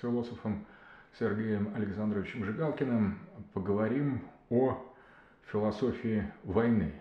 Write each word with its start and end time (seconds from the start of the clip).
с 0.00 0.02
философом 0.02 0.64
Сергеем 1.18 1.74
Александровичем 1.74 2.44
Жигалкиным 2.46 3.18
поговорим 3.52 4.22
о 4.48 4.82
философии 5.52 6.32
войны, 6.42 6.94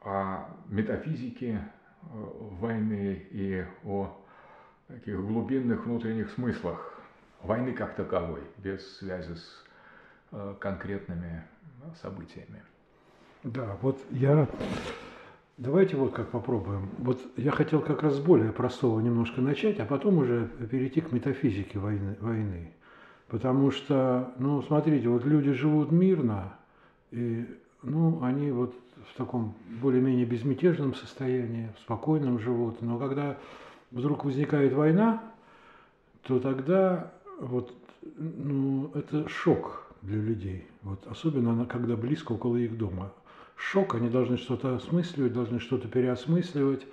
о 0.00 0.48
метафизике 0.68 1.60
э, 2.02 2.06
войны 2.60 3.26
и 3.32 3.64
о 3.84 4.16
таких 4.86 5.16
глубинных 5.16 5.86
внутренних 5.86 6.30
смыслах 6.30 7.00
войны 7.42 7.72
как 7.72 7.96
таковой, 7.96 8.42
без 8.58 8.96
связи 8.98 9.34
с 9.34 9.64
э, 10.30 10.54
конкретными 10.60 11.42
событиями. 12.00 12.62
Да, 13.42 13.76
вот 13.82 13.98
я 14.10 14.46
Давайте 15.56 15.96
вот 15.96 16.12
как 16.12 16.30
попробуем. 16.30 16.90
Вот 16.98 17.20
я 17.36 17.52
хотел 17.52 17.80
как 17.80 18.02
раз 18.02 18.18
более 18.18 18.52
простого 18.52 18.98
немножко 18.98 19.40
начать, 19.40 19.78
а 19.78 19.84
потом 19.84 20.18
уже 20.18 20.50
перейти 20.68 21.00
к 21.00 21.12
метафизике 21.12 21.78
войны. 21.78 22.16
войны. 22.20 22.72
Потому 23.28 23.70
что, 23.70 24.32
ну, 24.38 24.62
смотрите, 24.62 25.08
вот 25.08 25.24
люди 25.24 25.52
живут 25.52 25.92
мирно, 25.92 26.54
и, 27.12 27.46
ну, 27.82 28.22
они 28.24 28.50
вот 28.50 28.74
в 29.12 29.16
таком 29.16 29.54
более-менее 29.80 30.26
безмятежном 30.26 30.94
состоянии, 30.94 31.70
в 31.76 31.80
спокойном 31.82 32.40
живут. 32.40 32.82
Но 32.82 32.98
когда 32.98 33.36
вдруг 33.92 34.24
возникает 34.24 34.72
война, 34.72 35.22
то 36.22 36.40
тогда 36.40 37.12
вот, 37.38 37.72
ну, 38.18 38.90
это 38.92 39.28
шок 39.28 39.86
для 40.02 40.20
людей. 40.20 40.66
Вот, 40.82 41.06
особенно 41.06 41.64
когда 41.66 41.96
близко 41.96 42.32
около 42.32 42.56
их 42.56 42.76
дома 42.76 43.12
шок, 43.56 43.94
они 43.94 44.08
должны 44.08 44.36
что-то 44.36 44.76
осмысливать, 44.76 45.32
должны 45.32 45.60
что-то 45.60 45.88
переосмысливать. 45.88 46.86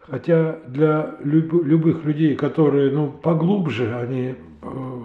Хотя 0.00 0.58
для 0.66 1.16
люб, 1.20 1.64
любых 1.64 2.04
людей, 2.04 2.34
которые 2.36 2.90
ну, 2.90 3.10
поглубже, 3.10 3.96
они 3.96 4.34
э, 4.62 5.02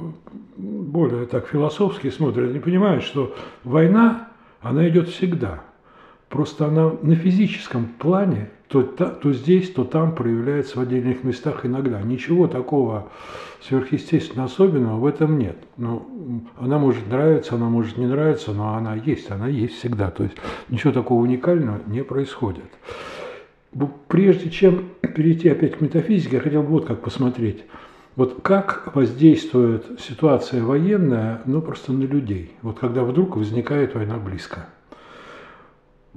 более 0.58 1.25
так 1.25 1.48
философски 1.48 2.09
смотрят, 2.09 2.50
они 2.50 2.59
понимают, 2.59 3.03
что 3.03 3.36
война, 3.64 4.30
она 4.61 4.88
идет 4.89 5.08
всегда. 5.08 5.64
Просто 6.27 6.67
она 6.67 6.92
на 7.02 7.16
физическом 7.16 7.86
плане 7.86 8.50
то, 8.70 8.84
то 8.84 9.34
здесь, 9.34 9.72
то 9.72 9.84
там 9.84 10.14
проявляется 10.14 10.78
в 10.78 10.81
отдельных 10.81 11.23
местах 11.23 11.66
иногда. 11.66 12.02
Ничего 12.02 12.48
такого 12.48 13.09
сверхъестественно 13.61 14.44
особенного 14.44 15.00
в 15.00 15.06
этом 15.08 15.39
нет. 15.39 15.58
Ну, 15.76 16.44
она 16.58 16.78
может 16.78 17.08
нравиться, 17.08 17.56
она 17.56 17.67
может 17.67 17.98
не 17.98 18.06
нравиться, 18.06 18.52
но 18.53 18.76
она 18.76 18.94
есть, 18.94 19.31
она 19.31 19.48
есть 19.48 19.80
всегда. 19.80 20.11
То 20.11 20.23
есть 20.23 20.36
ничего 20.70 20.94
такого 20.94 21.22
уникального 21.23 21.80
не 21.88 22.03
происходит. 22.03 22.70
Прежде 24.08 24.52
чем 24.52 24.89
перейти 25.02 25.50
опять 25.50 25.78
к 25.78 25.81
метафизике, 25.81 26.36
я 26.36 26.42
хотел 26.42 26.61
бы 26.61 26.70
вот 26.70 26.86
как 26.86 27.02
посмотреть. 27.02 27.64
Вот 28.16 28.42
как 28.44 28.95
воздействует 28.95 30.00
ситуация 30.00 30.64
военная, 30.64 31.42
ну 31.45 31.61
просто 31.61 31.92
на 31.92 32.04
людей, 32.04 32.52
вот 32.61 32.78
когда 32.78 33.04
вдруг 33.04 33.36
возникает 33.36 33.95
война 33.95 34.17
близко 34.17 34.67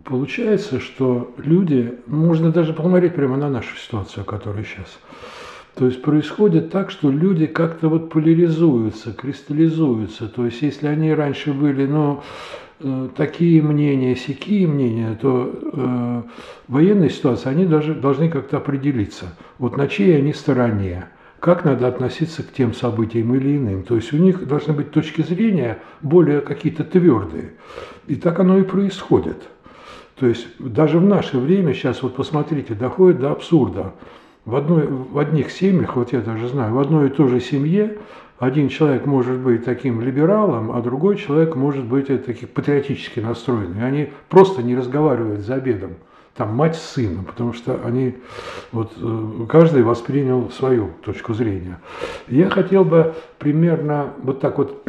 получается, 0.04 0.80
что 0.80 1.32
люди, 1.36 1.98
можно 2.06 2.50
даже 2.50 2.72
посмотреть 2.72 3.14
прямо 3.14 3.36
на 3.36 3.48
нашу 3.48 3.76
ситуацию, 3.76 4.24
которая 4.24 4.64
сейчас. 4.64 4.98
То 5.74 5.86
есть 5.86 6.02
происходит 6.02 6.70
так, 6.70 6.90
что 6.90 7.10
люди 7.10 7.46
как-то 7.46 7.88
вот 7.88 8.10
поляризуются, 8.10 9.12
кристаллизуются. 9.12 10.28
То 10.28 10.44
есть 10.44 10.60
если 10.60 10.86
они 10.86 11.14
раньше 11.14 11.54
были, 11.54 11.86
ну, 11.86 12.22
э, 12.80 13.08
такие 13.16 13.62
мнения, 13.62 14.14
сякие 14.14 14.66
мнения, 14.66 15.18
то 15.20 15.50
э, 15.72 16.22
военной 16.68 17.08
ситуации 17.08 17.48
они 17.48 17.64
даже 17.64 17.94
должны 17.94 18.28
как-то 18.28 18.58
определиться. 18.58 19.34
Вот 19.58 19.78
на 19.78 19.88
чьей 19.88 20.18
они 20.18 20.34
стороне, 20.34 21.06
как 21.40 21.64
надо 21.64 21.88
относиться 21.88 22.42
к 22.42 22.52
тем 22.52 22.74
событиям 22.74 23.34
или 23.34 23.56
иным. 23.56 23.82
То 23.82 23.96
есть 23.96 24.12
у 24.12 24.18
них 24.18 24.46
должны 24.46 24.74
быть 24.74 24.90
точки 24.90 25.22
зрения 25.22 25.78
более 26.02 26.42
какие-то 26.42 26.84
твердые. 26.84 27.52
И 28.08 28.16
так 28.16 28.40
оно 28.40 28.58
и 28.58 28.62
происходит. 28.62 29.38
То 30.16 30.26
есть 30.26 30.46
даже 30.58 30.98
в 30.98 31.04
наше 31.04 31.38
время, 31.38 31.74
сейчас 31.74 32.02
вот 32.02 32.14
посмотрите, 32.14 32.74
доходит 32.74 33.20
до 33.20 33.32
абсурда. 33.32 33.92
В, 34.44 34.56
одной, 34.56 34.86
в 34.86 35.18
одних 35.18 35.50
семьях, 35.50 35.96
вот 35.96 36.12
я 36.12 36.20
даже 36.20 36.48
знаю, 36.48 36.74
в 36.74 36.78
одной 36.78 37.06
и 37.06 37.10
той 37.10 37.28
же 37.28 37.40
семье 37.40 37.98
один 38.38 38.68
человек 38.68 39.06
может 39.06 39.38
быть 39.38 39.64
таким 39.64 40.00
либералом, 40.00 40.72
а 40.72 40.80
другой 40.82 41.16
человек 41.16 41.54
может 41.54 41.84
быть 41.84 42.08
таким 42.08 42.48
патриотически 42.48 43.20
настроенным. 43.20 43.78
И 43.78 43.82
они 43.82 44.10
просто 44.28 44.64
не 44.64 44.74
разговаривают 44.74 45.42
за 45.42 45.54
обедом. 45.54 45.94
Там 46.34 46.56
мать 46.56 46.74
с 46.74 46.82
сыном, 46.82 47.24
потому 47.24 47.52
что 47.52 47.78
они, 47.84 48.16
вот, 48.72 48.94
э, 48.96 49.46
каждый 49.48 49.84
воспринял 49.84 50.50
свою 50.50 50.90
точку 51.04 51.34
зрения. 51.34 51.78
Я 52.26 52.50
хотел 52.50 52.84
бы 52.84 53.14
примерно 53.38 54.14
вот 54.22 54.40
так 54.40 54.58
вот 54.58 54.82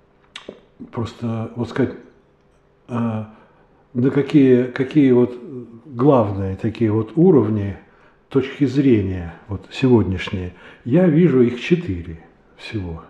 просто 0.90 1.50
вот 1.56 1.68
сказать, 1.68 1.94
э, 2.88 3.24
на 3.94 4.10
какие, 4.10 4.64
какие 4.64 5.12
вот 5.12 5.36
главные 5.84 6.56
такие 6.56 6.92
вот 6.92 7.12
уровни 7.16 7.76
точки 8.28 8.64
зрения 8.64 9.34
вот 9.48 9.66
сегодняшние, 9.72 10.54
я 10.84 11.06
вижу 11.06 11.42
их 11.42 11.60
четыре 11.60 12.20
всего. 12.56 13.02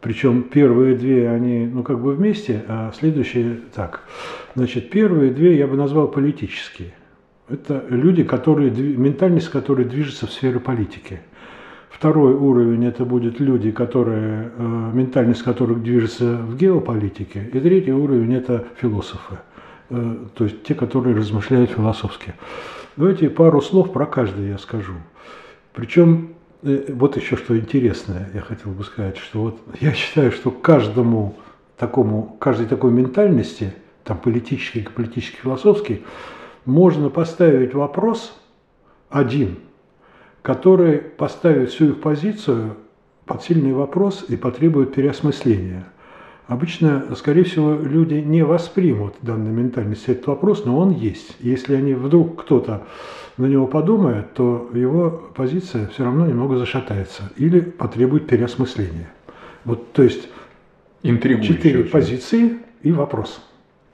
Причем 0.00 0.44
первые 0.44 0.94
две, 0.96 1.28
они, 1.30 1.66
ну, 1.66 1.82
как 1.82 2.00
бы 2.00 2.14
вместе, 2.14 2.64
а 2.68 2.92
следующие 2.94 3.60
так. 3.74 4.02
Значит, 4.54 4.90
первые 4.90 5.32
две 5.32 5.58
я 5.58 5.66
бы 5.66 5.76
назвал 5.76 6.08
политические. 6.08 6.94
Это 7.48 7.84
люди, 7.88 8.24
которые, 8.24 8.70
ментальность, 8.70 9.48
которые 9.50 9.86
движется 9.86 10.26
в 10.26 10.32
сфере 10.32 10.60
политики. 10.60 11.20
Второй 11.90 12.34
уровень– 12.34 12.84
это 12.86 13.04
будут 13.04 13.40
люди, 13.40 13.70
которые, 13.70 14.52
э, 14.56 14.90
ментальность 14.92 15.42
которых 15.42 15.82
движется 15.82 16.36
в 16.36 16.56
геополитике. 16.56 17.48
И 17.52 17.58
третий 17.58 17.92
уровень– 17.92 18.34
это 18.36 18.66
философы. 18.76 19.38
Э, 19.88 20.16
то 20.34 20.44
есть 20.44 20.62
те, 20.64 20.74
которые 20.74 21.16
размышляют 21.16 21.70
философски. 21.70 22.34
Давайте 22.96 23.30
пару 23.30 23.60
слов 23.60 23.92
про 23.92 24.06
каждый 24.06 24.48
я 24.48 24.58
скажу. 24.58 24.94
Причем 25.72 26.34
э, 26.62 26.92
вот 26.92 27.16
еще 27.16 27.36
что 27.36 27.56
интересное, 27.56 28.30
я 28.34 28.40
хотел 28.40 28.72
бы 28.72 28.84
сказать, 28.84 29.16
что 29.16 29.40
вот 29.42 29.60
я 29.80 29.92
считаю, 29.92 30.32
что 30.32 30.50
каждому 30.50 31.36
такому, 31.76 32.36
каждой 32.40 32.66
такой 32.66 32.90
ментальности, 32.90 33.72
там 34.02 34.18
политический, 34.18 34.82
политический, 34.82 35.38
философский, 35.42 36.04
можно 36.64 37.10
поставить 37.10 37.74
вопрос 37.74 38.36
один, 39.08 39.58
который 40.42 40.98
поставит 40.98 41.70
всю 41.70 41.90
их 41.90 42.00
позицию 42.00 42.76
под 43.24 43.42
сильный 43.42 43.72
вопрос 43.72 44.24
и 44.28 44.36
потребует 44.36 44.94
переосмысления– 44.94 45.86
Обычно, 46.46 47.06
скорее 47.16 47.42
всего, 47.42 47.74
люди 47.74 48.14
не 48.14 48.44
воспримут 48.44 49.14
данной 49.20 49.50
ментальности 49.50 50.10
этот 50.10 50.28
вопрос, 50.28 50.64
но 50.64 50.78
он 50.78 50.92
есть. 50.92 51.36
Если 51.40 51.74
они 51.74 51.94
вдруг 51.94 52.42
кто-то 52.42 52.84
на 53.36 53.46
него 53.46 53.66
подумает, 53.66 54.32
то 54.34 54.70
его 54.72 55.10
позиция 55.34 55.88
все 55.88 56.04
равно 56.04 56.24
немного 56.24 56.56
зашатается 56.56 57.24
или 57.36 57.58
потребует 57.60 58.28
переосмысления. 58.28 59.10
Вот, 59.64 59.92
то 59.92 60.04
есть 60.04 60.28
четыре 61.02 61.84
позиции 61.84 62.58
и 62.82 62.92
вопрос. 62.92 63.44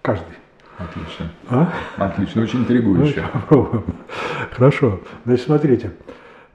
Каждый. 0.02 0.36
Отлично. 0.76 1.30
А? 1.48 1.72
Отлично, 1.96 2.42
очень 2.42 2.60
интригующе. 2.60 3.22
Ну, 3.22 3.40
попробуем. 3.40 3.84
Хорошо. 4.50 5.00
Значит, 5.24 5.46
смотрите. 5.46 5.90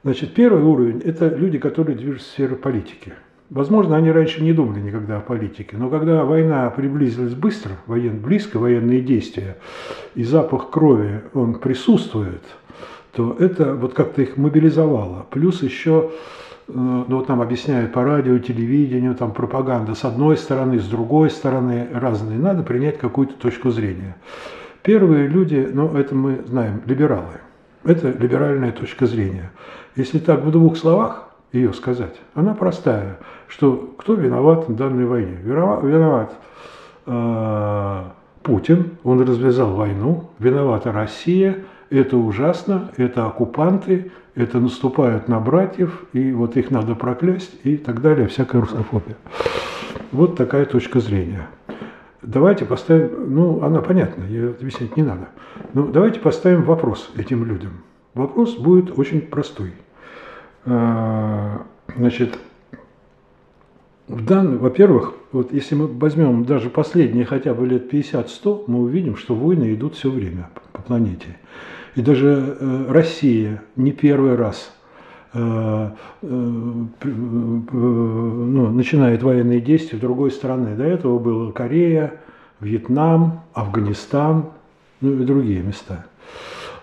Значит, 0.04 0.32
первый 0.32 0.62
уровень– 0.62 1.00
это 1.04 1.28
люди, 1.28 1.58
которые 1.58 1.96
движутся 1.96 2.28
в 2.28 2.30
сферу 2.30 2.54
политики– 2.54 3.14
Возможно, 3.50 3.96
они 3.96 4.10
раньше 4.10 4.42
не 4.42 4.52
думали 4.52 4.80
никогда 4.80 5.18
о 5.18 5.20
политике, 5.20 5.78
но 5.78 5.88
когда 5.88 6.24
война 6.24 6.68
приблизилась 6.68 7.32
быстро, 7.32 7.72
воен, 7.86 8.20
близко 8.20 8.58
военные 8.58 9.00
действия, 9.00 9.56
и 10.14 10.22
запах 10.22 10.68
крови, 10.68 11.22
он 11.32 11.54
присутствует, 11.54 12.42
то 13.12 13.34
это 13.38 13.74
вот 13.74 13.94
как-то 13.94 14.20
их 14.20 14.36
мобилизовало. 14.36 15.26
Плюс 15.30 15.62
еще, 15.62 16.10
э, 16.68 16.72
ну 16.74 17.16
вот 17.16 17.28
нам 17.28 17.40
объясняют 17.40 17.94
по 17.94 18.04
радио, 18.04 18.38
телевидению, 18.38 19.14
там 19.14 19.32
пропаганда 19.32 19.94
с 19.94 20.04
одной 20.04 20.36
стороны, 20.36 20.78
с 20.78 20.86
другой 20.86 21.30
стороны, 21.30 21.88
разные. 21.90 22.38
Надо 22.38 22.62
принять 22.62 22.98
какую-то 22.98 23.32
точку 23.32 23.70
зрения. 23.70 24.16
Первые 24.82 25.26
люди, 25.26 25.66
ну 25.72 25.96
это 25.96 26.14
мы 26.14 26.42
знаем, 26.46 26.82
либералы. 26.84 27.40
Это 27.82 28.10
либеральная 28.10 28.72
точка 28.72 29.06
зрения. 29.06 29.52
Если 29.96 30.18
так 30.18 30.44
в 30.44 30.50
двух 30.50 30.76
словах, 30.76 31.27
ее 31.52 31.72
сказать. 31.72 32.14
Она 32.34 32.54
простая, 32.54 33.18
что 33.46 33.94
кто 33.98 34.14
виноват 34.14 34.68
в 34.68 34.74
данной 34.74 35.06
войне? 35.06 35.38
Виноват 35.42 36.34
э, 37.06 38.02
Путин, 38.42 38.98
он 39.04 39.22
развязал 39.22 39.74
войну, 39.74 40.30
виновата 40.38 40.92
Россия, 40.92 41.64
это 41.90 42.16
ужасно, 42.18 42.90
это 42.96 43.26
оккупанты, 43.26 44.12
это 44.34 44.60
наступают 44.60 45.28
на 45.28 45.40
братьев, 45.40 46.04
и 46.12 46.32
вот 46.32 46.56
их 46.56 46.70
надо 46.70 46.94
проклясть, 46.94 47.58
и 47.64 47.76
так 47.76 48.02
далее, 48.02 48.28
всякая 48.28 48.60
русофобия. 48.60 49.16
Вот 50.12 50.36
такая 50.36 50.64
точка 50.64 51.00
зрения. 51.00 51.48
Давайте 52.22 52.64
поставим, 52.66 53.34
ну, 53.34 53.62
она 53.62 53.80
понятна, 53.80 54.24
ее 54.24 54.50
объяснять 54.50 54.96
не 54.96 55.02
надо. 55.02 55.28
Но 55.72 55.86
давайте 55.86 56.20
поставим 56.20 56.62
вопрос 56.62 57.10
этим 57.16 57.44
людям. 57.44 57.72
Вопрос 58.14 58.56
будет 58.56 58.98
очень 58.98 59.22
простой– 59.22 59.72
значит, 60.64 62.38
В 64.08 64.24
данном, 64.24 64.58
во-первых, 64.58 65.14
вот 65.32 65.52
если 65.52 65.74
мы 65.74 65.86
возьмем 65.86 66.44
даже 66.46 66.70
последние 66.70 67.26
хотя 67.26 67.52
бы 67.52 67.66
лет 67.66 67.92
50-100, 67.92 68.64
мы 68.66 68.80
увидим, 68.80 69.16
что 69.16 69.34
войны 69.34 69.74
идут 69.74 69.96
все 69.96 70.10
время 70.10 70.48
по 70.72 70.80
планете. 70.80 71.36
И 71.94 72.00
даже 72.00 72.56
э, 72.58 72.86
Россия 72.88 73.62
не 73.76 73.92
первый 73.92 74.36
раз 74.36 74.72
э, 75.34 75.90
э, 76.22 76.26
ну, 77.02 78.70
начинает 78.70 79.22
военные 79.22 79.60
действия 79.60 79.98
в 79.98 80.00
другой 80.00 80.30
стране. 80.30 80.74
До 80.74 80.84
этого 80.84 81.18
было 81.18 81.52
Корея, 81.52 82.14
Вьетнам, 82.60 83.42
Афганистан, 83.52 84.46
ну 85.02 85.12
и 85.12 85.24
другие 85.24 85.60
места. 85.62 86.06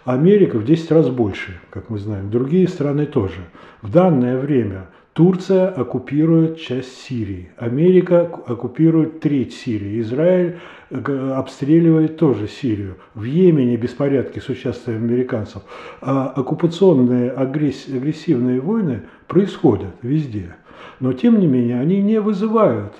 Америка 0.05 0.59
в 0.59 0.65
10 0.65 0.91
раз 0.91 1.09
больше, 1.09 1.59
как 1.71 1.89
мы 1.89 1.97
знаем. 1.97 2.29
Другие 2.29 2.67
страны 2.67 3.07
тоже. 3.07 3.41
В 3.81 3.91
данное 3.91 4.37
время 4.37 4.87
Турция 5.13 5.67
оккупирует 5.69 6.59
часть 6.59 7.01
Сирии, 7.01 7.49
Америка 7.57 8.21
оккупирует 8.21 9.19
треть 9.19 9.55
Сирии, 9.55 9.99
Израиль 10.01 10.59
э, 10.91 11.31
обстреливает 11.35 12.17
тоже 12.17 12.47
Сирию. 12.47 12.97
В 13.15 13.23
Йемене 13.23 13.77
беспорядки 13.77 14.37
с 14.37 14.47
участием 14.47 14.97
американцев. 15.05 15.63
А 16.01 16.27
оккупационные 16.27 17.31
агрессивные 17.31 18.59
войны 18.59 19.03
происходят 19.27 19.95
везде. 20.03 20.55
Но 20.99 21.13
тем 21.13 21.39
не 21.39 21.47
менее 21.47 21.79
они 21.79 22.01
не 22.01 22.21
вызывают 22.21 22.93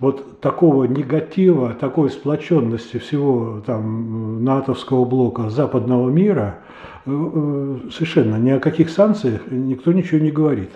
вот 0.00 0.40
такого 0.40 0.84
негатива, 0.84 1.74
такой 1.74 2.10
сплоченности 2.10 2.96
всего 2.96 3.62
там 3.64 4.42
натовского 4.42 5.04
блока 5.04 5.50
западного 5.50 6.08
мира, 6.08 6.60
э, 7.04 7.10
э, 7.10 7.90
совершенно 7.92 8.36
ни 8.36 8.50
о 8.50 8.60
каких 8.60 8.88
санкциях 8.88 9.42
никто 9.50 9.92
ничего 9.92 10.18
не 10.18 10.30
говорит. 10.30 10.70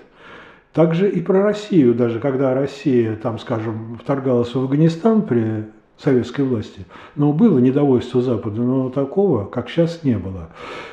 Также 0.74 1.08
и 1.08 1.20
про 1.20 1.42
Россию, 1.42 1.94
даже 1.94 2.20
когда 2.20 2.52
Россия, 2.52 3.16
там, 3.16 3.38
скажем, 3.38 3.98
вторгалась 4.02 4.54
в 4.54 4.58
Афганистан 4.58 5.22
при 5.22 5.66
советской 5.96 6.42
власти, 6.42 6.84
но 7.14 7.32
было 7.32 7.60
недовольство 7.60 8.20
Запада, 8.20 8.60
но 8.60 8.90
такого, 8.90 9.44
как 9.44 9.70
сейчас, 9.70 10.02
не 10.02 10.18
было. 10.18 10.50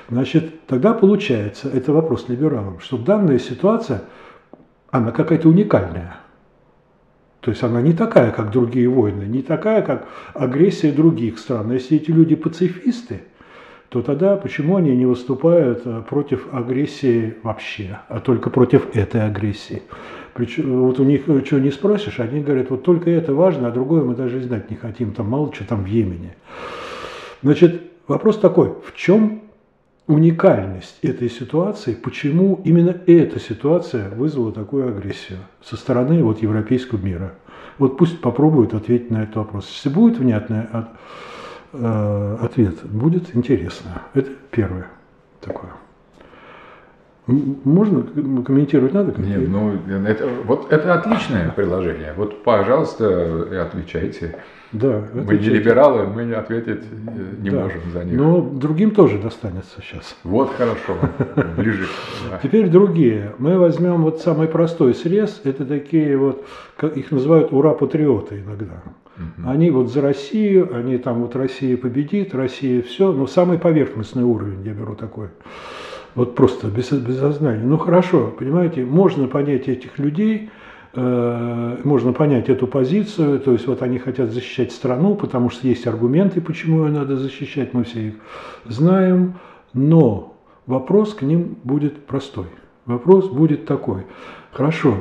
Значит, 0.10 0.68
тогда 0.68 0.94
получается, 0.94 1.70
это 1.70 1.92
вопрос 1.92 2.30
либералам, 2.30 2.80
что 2.80 2.98
данная 2.98 3.40
ситуация, 3.40 4.04
она 4.92 5.12
какая-то 5.12 5.50
уникальная. 5.50 6.18
То 7.42 7.50
есть 7.50 7.64
она 7.64 7.82
не 7.82 7.94
такая, 7.94 8.32
как 8.32 8.52
другие 8.52 8.88
войны, 8.88 9.24
не 9.24 9.42
такая, 9.42 9.82
как 9.82 10.08
агрессия 10.36 10.92
других 10.92 11.40
стран. 11.40 11.72
Если 11.72 11.98
эти 11.98 12.12
люди 12.12 12.36
пацифисты, 12.36 13.22
то 13.90 14.02
тогда 14.02 14.38
почему 14.38 14.78
они 14.78 14.96
не 14.96 15.06
выступают 15.06 15.82
э, 15.84 16.04
против 16.08 16.48
агрессии 16.54 17.36
вообще, 17.44 18.00
а 18.08 18.20
только 18.20 18.50
против 18.50 18.96
этой 18.96 19.26
агрессии? 19.26 19.82
Причем, 20.34 20.84
вот 20.84 21.00
у 21.00 21.04
них 21.04 21.28
э, 21.28 21.44
что 21.44 21.60
не 21.60 21.72
спросишь, 21.72 22.20
они 22.20 22.42
говорят, 22.42 22.70
вот 22.70 22.84
только 22.84 23.10
это 23.10 23.34
важно, 23.34 23.68
а 23.68 23.72
другое 23.72 24.04
мы 24.04 24.16
даже 24.16 24.40
знать 24.42 24.70
не 24.70 24.78
хотим, 24.78 25.12
там 25.12 25.28
мало 25.28 25.54
что 25.54 25.68
там 25.68 25.84
в 25.84 25.88
Йемене. 25.88 26.36
Значит, 27.42 27.82
вопрос 28.08 28.38
такой, 28.38 28.76
в 28.86 28.96
чем 28.96 29.42
уникальность 30.12 30.98
этой 31.02 31.30
ситуации, 31.30 31.94
почему 31.94 32.62
именно 32.64 32.96
эта 33.08 33.40
ситуация 33.40 34.10
вызвала 34.10 34.52
такую 34.52 34.88
агрессию 34.88 35.40
со 35.64 35.78
стороны 35.78 36.24
вот 36.24 36.42
европейского 36.42 37.00
мира? 37.00 37.34
Вот 37.78 37.98
пусть 37.98 38.22
попробуют 38.22 38.74
ответить 38.74 39.10
на 39.10 39.24
этот 39.24 39.38
вопрос. 39.38 39.70
Если 39.70 39.90
будет 39.90 40.18
внятное 40.20 40.70
Э, 41.74 42.38
ответ 42.42 42.84
будет 42.84 43.36
интересно. 43.36 44.04
Это 44.14 44.30
первое 44.52 44.88
такое. 45.40 45.72
Можно 47.64 48.04
комментировать 48.44 48.94
надо? 48.94 49.20
Нет, 49.22 49.48
ну 49.48 49.74
это, 50.06 50.28
вот 50.46 50.72
это 50.72 50.94
отличное 50.94 51.50
предложение. 51.50 52.14
Вот, 52.16 52.44
пожалуйста, 52.44 53.64
отвечайте. 53.64 54.38
Да, 54.72 55.04
мы 55.14 55.38
не 55.38 55.50
либералы, 55.50 56.08
мы 56.08 56.24
не 56.24 56.34
ответить 56.34 56.84
не 57.42 57.50
да. 57.50 57.64
можем 57.64 57.82
за 57.92 58.06
них. 58.06 58.18
Но 58.18 58.42
другим 58.42 58.92
тоже 58.92 59.18
достанется 59.18 59.82
сейчас. 59.82 60.16
Вот 60.24 60.54
хорошо, 60.54 60.96
ближе. 61.58 61.88
Теперь 62.42 62.70
другие. 62.70 63.36
Мы 63.38 63.58
возьмем 63.60 64.04
вот 64.04 64.22
самый 64.22 64.48
простой 64.48 64.96
срез. 64.96 65.42
Это 65.44 65.66
такие 65.66 66.18
вот, 66.18 66.46
их 66.82 67.12
называют 67.12 67.52
ура-патриоты 67.52 68.44
иногда. 68.46 68.82
Они 69.46 69.70
вот 69.72 69.92
за 69.92 70.02
Россию, 70.02 70.74
они 70.74 70.98
там 70.98 71.22
вот 71.22 71.36
Россия 71.36 71.76
победит, 71.76 72.34
Россия 72.34 72.82
все, 72.82 73.12
но 73.12 73.28
самый 73.28 73.60
поверхностный 73.60 74.24
уровень 74.24 74.64
я 74.64 74.74
беру 74.74 74.96
такой. 74.96 75.28
Вот 76.16 76.36
просто 76.36 76.68
без, 76.68 76.92
без 76.92 77.20
сознания. 77.20 77.64
Ну 77.64 77.78
хорошо, 77.78 78.34
понимаете, 78.38 78.84
можно 78.84 79.28
понять 79.28 79.70
этих 79.70 79.98
людей, 79.98 80.50
э, 80.94 81.78
можно 81.84 82.12
понять 82.12 82.50
эту 82.50 82.68
позицию, 82.68 83.40
то 83.40 83.54
есть 83.54 83.66
вот 83.68 83.82
они 83.82 83.98
хотят 83.98 84.32
защищать 84.32 84.74
страну, 84.74 85.16
потому 85.16 85.50
что 85.50 85.68
есть 85.68 85.88
аргументы, 85.88 86.42
почему 86.42 86.86
ее 86.86 86.92
надо 86.92 87.16
защищать, 87.16 87.74
мы 87.74 87.86
все 87.86 88.10
их 88.10 88.14
знаем, 88.66 89.36
но 89.74 90.36
вопрос 90.66 91.14
к 91.14 91.22
ним 91.22 91.58
будет 91.64 92.06
простой. 92.06 92.48
Вопрос 92.86 93.30
будет 93.30 93.66
такой. 93.66 94.06
Хорошо, 94.52 94.96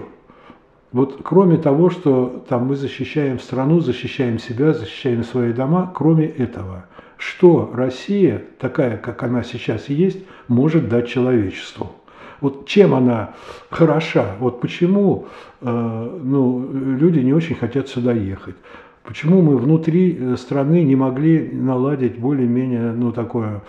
вот 0.93 1.21
кроме 1.23 1.57
того, 1.57 1.91
что 1.91 2.45
там 2.49 2.67
мы 2.67 2.75
защищаем 2.77 3.39
страну, 3.39 3.81
защищаем 3.81 4.39
себя, 4.39 4.73
защищаем 4.73 5.23
свои 5.23 5.53
дома, 5.53 5.93
кроме 5.95 6.27
этого, 6.27 6.87
что 7.21 7.71
Россия, 7.75 8.43
такая, 8.59 8.97
как 8.97 9.23
она 9.23 9.43
сейчас 9.43 9.91
есть, 9.91 10.19
может 10.49 10.89
дать 10.89 11.07
человечеству? 11.07 11.93
Вот 12.41 12.67
чем 12.67 12.95
она 12.95 13.35
хороша? 13.69 14.37
Вот 14.39 14.63
почему 14.63 15.29
э, 15.61 16.19
ну, 16.23 16.67
люди 16.73 17.19
не 17.19 17.35
очень 17.35 17.57
хотят 17.57 17.89
сюда 17.89 18.13
ехать? 18.15 18.57
Почему 19.05 19.43
мы 19.43 19.57
внутри 19.57 20.17
э, 20.19 20.37
страны 20.37 20.85
не 20.85 20.97
могли 20.97 21.51
наладить 21.53 22.19
более-менее 22.19 22.93
ну, 22.93 23.13
такое 23.13 23.63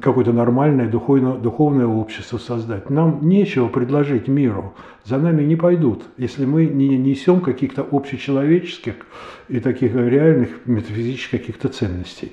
какое-то 0.00 0.32
нормальное 0.32 0.88
духовное, 0.88 1.34
духовное 1.34 1.86
общество 1.86 2.38
создать. 2.38 2.88
Нам 2.88 3.28
нечего 3.28 3.68
предложить 3.68 4.28
миру, 4.28 4.72
за 5.04 5.18
нами 5.18 5.42
не 5.42 5.56
пойдут, 5.56 6.04
если 6.16 6.46
мы 6.46 6.66
не 6.66 6.96
несем 6.96 7.40
каких-то 7.40 7.86
общечеловеческих 7.90 8.94
и 9.48 9.60
таких 9.60 9.94
реальных 9.94 10.48
метафизических 10.64 11.40
каких-то 11.40 11.68
ценностей. 11.68 12.32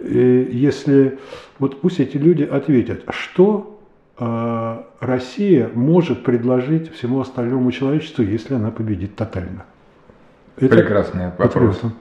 И 0.00 0.48
если 0.52 1.18
вот 1.58 1.80
пусть 1.80 2.00
эти 2.00 2.18
люди 2.18 2.42
ответят, 2.42 3.04
что 3.08 3.80
э, 4.18 4.82
Россия 5.00 5.70
может 5.72 6.24
предложить 6.24 6.92
всему 6.92 7.20
остальному 7.20 7.70
человечеству, 7.72 8.22
если 8.22 8.54
она 8.54 8.70
победит 8.70 9.16
тотально. 9.16 9.64
Это, 10.56 10.76
Прекрасный 10.76 11.30
вопрос. 11.38 11.78
Это, 11.78 11.92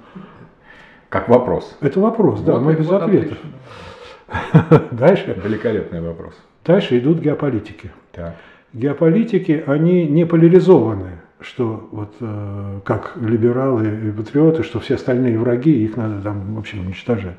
как 1.10 1.30
вопрос. 1.30 1.78
Это 1.82 2.00
вопрос, 2.00 2.42
да, 2.42 2.54
вот, 2.54 2.62
мы 2.62 2.74
без 2.76 2.88
вот 2.88 3.02
ответов. 3.02 3.38
Отлично. 3.38 4.88
Дальше. 4.92 5.42
Великолепный 5.44 6.02
вопрос. 6.02 6.34
Дальше 6.66 6.98
идут 7.00 7.20
геополитики. 7.20 7.92
Так. 8.12 8.36
Геополитики, 8.74 9.64
они 9.66 10.08
не 10.08 10.26
поляризованы, 10.26 11.20
что 11.42 11.90
вот 11.92 12.14
э, 12.22 12.80
как 12.86 13.18
либералы 13.20 14.10
и 14.10 14.12
патриоты, 14.12 14.64
что 14.64 14.80
все 14.80 14.96
остальные 14.96 15.38
враги, 15.38 15.84
их 15.84 15.98
надо 15.98 16.22
там 16.22 16.56
вообще 16.56 16.78
уничтожать. 16.78 17.36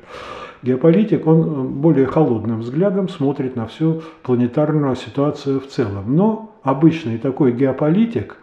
Геополитик, 0.61 1.25
он 1.25 1.41
э, 1.41 1.63
более 1.69 2.05
холодным 2.05 2.59
взглядом 2.59 3.09
смотрит 3.09 3.55
на 3.55 3.65
всю 3.65 4.03
планетарную 4.21 4.95
ситуацию 4.95 5.59
в 5.59 5.67
целом. 5.67 6.15
Но 6.15 6.55
обычный 6.63 7.17
такой 7.17 7.51
геополитик, 7.53 8.37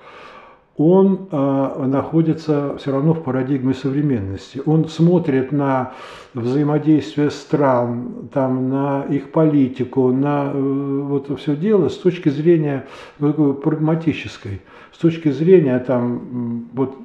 он 0.83 1.29
э, 1.31 1.85
находится 1.89 2.79
все 2.79 2.93
равно 2.93 3.13
в 3.13 3.23
парадигме 3.23 3.75
современности. 3.75 4.63
Он 4.65 4.89
смотрит 4.89 5.53
на 5.53 5.93
взаимодействие 6.33 7.31
стран, 7.31 8.31
там, 8.33 8.71
на 8.71 9.03
их 9.03 9.31
политику, 9.31 10.11
на 10.11 10.51
э, 10.51 10.59
вот 10.59 11.39
все 11.39 11.55
дело 11.55 11.91
с 11.91 11.99
точки 11.99 12.31
зрения 12.31 12.87
прагматической, 13.19 14.63
с 14.91 14.97
точки 14.97 15.31
зрения 15.31 15.79
там, 15.81 16.71
вот, 16.73 16.97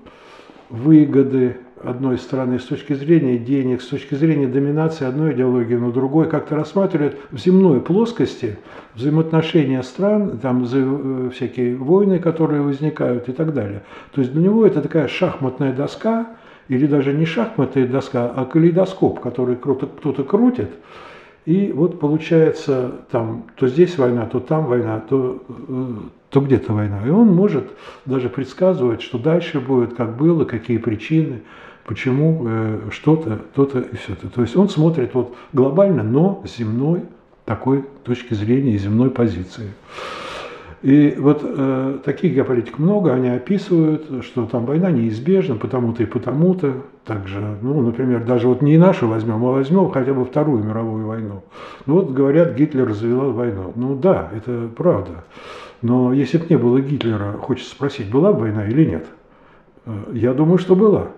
выгоды, 0.70 1.58
одной 1.84 2.17
стороны, 2.17 2.60
с 2.60 2.63
точки 2.63 2.94
зрения 2.94 3.38
денег, 3.38 3.82
с 3.82 3.88
точки 3.88 4.15
зрения 4.15 4.48
доминации 4.48 5.05
одной 5.05 5.34
идеологии 5.34 5.75
на 5.75 5.91
другой, 5.91 6.29
как-то 6.29 6.55
рассматривает 6.55 7.17
в 7.32 7.38
земной 7.38 7.82
плоскости 7.82 8.58
взаимоотношения 8.96 9.84
стран, 9.84 10.38
там 10.39 10.65
за, 10.65 11.29
всякие 11.32 11.75
войны, 11.75 12.20
которые 12.20 12.62
возникают 12.62 13.29
и 13.29 13.32
так 13.32 13.53
далее. 13.53 13.84
То 14.13 14.22
есть 14.22 14.34
для 14.34 14.44
него 14.44 14.65
это 14.65 14.82
такая 14.82 15.08
шахматная 15.08 15.74
доска, 15.74 16.27
или 16.67 16.88
даже 16.88 17.13
не 17.13 17.25
шахматная 17.25 17.88
доска, 17.88 18.32
а 18.36 18.46
калейдоскоп, 18.46 19.20
который 19.20 19.55
кто-то 19.55 20.24
крутит, 20.24 20.72
и 21.46 21.72
вот 21.72 22.00
получается 22.00 22.91
там 23.12 23.46
то 23.55 23.67
здесь 23.67 23.98
война, 24.00 24.25
то 24.25 24.39
там 24.39 24.65
война, 24.65 25.00
то, 25.00 25.44
э, 25.48 25.86
то 26.32 26.41
где-то 26.41 26.74
война. 26.74 27.05
И 27.05 27.10
он 27.10 27.27
может 27.27 27.65
даже 28.05 28.29
предсказывать, 28.29 29.03
что 29.03 29.20
дальше 29.20 29.60
будет, 29.60 29.94
как 29.94 30.17
было, 30.17 30.46
какие 30.46 30.79
причины, 30.79 31.41
почему 31.85 32.45
э, 32.47 32.79
что-то, 32.91 33.39
то-то 33.53 33.79
и 33.79 33.95
все-то. 33.95 34.29
То 34.29 34.41
есть 34.41 34.55
он 34.55 34.69
смотрит 34.69 35.13
вот 35.13 35.35
глобально, 35.53 36.03
но 36.03 36.43
земной 36.45 37.03
такой 37.45 37.85
точки 38.03 38.33
зрения 38.33 38.73
и 38.73 38.77
земной 38.77 39.11
позиции. 39.11 39.71
И 40.81 41.15
вот 41.17 41.41
э, 41.43 41.99
таких 42.03 42.33
геополитиков 42.33 42.79
много, 42.79 43.13
они 43.13 43.29
описывают, 43.29 44.23
что 44.23 44.45
там 44.45 44.65
война 44.65 44.91
неизбежна, 44.91 45.55
потому-то 45.55 46.03
и 46.03 46.05
потому-то. 46.05 46.73
Также, 47.05 47.39
ну, 47.61 47.81
например, 47.81 48.23
даже 48.23 48.47
вот 48.47 48.63
не 48.63 48.77
нашу 48.79 49.07
возьмем, 49.07 49.43
а 49.45 49.51
возьмем 49.51 49.89
хотя 49.91 50.13
бы 50.13 50.25
Вторую 50.25 50.63
мировую 50.63 51.05
войну. 51.05 51.43
Ну 51.85 51.93
вот 51.95 52.11
говорят, 52.11 52.55
Гитлер 52.55 52.87
развела 52.87 53.31
войну. 53.31 53.73
Ну 53.75 53.95
да, 53.95 54.29
это 54.35 54.69
правда. 54.75 55.23
Но 55.83 56.13
если 56.13 56.39
бы 56.39 56.45
не 56.49 56.57
было 56.57 56.81
Гитлера, 56.81 57.33
хочется 57.33 57.71
спросить, 57.71 58.09
была 58.09 58.33
бы 58.33 58.41
война 58.41 58.67
или 58.67 58.85
нет? 58.85 59.05
Э, 59.85 59.91
я 60.13 60.33
думаю, 60.33 60.57
что 60.57 60.75
была 60.75 61.09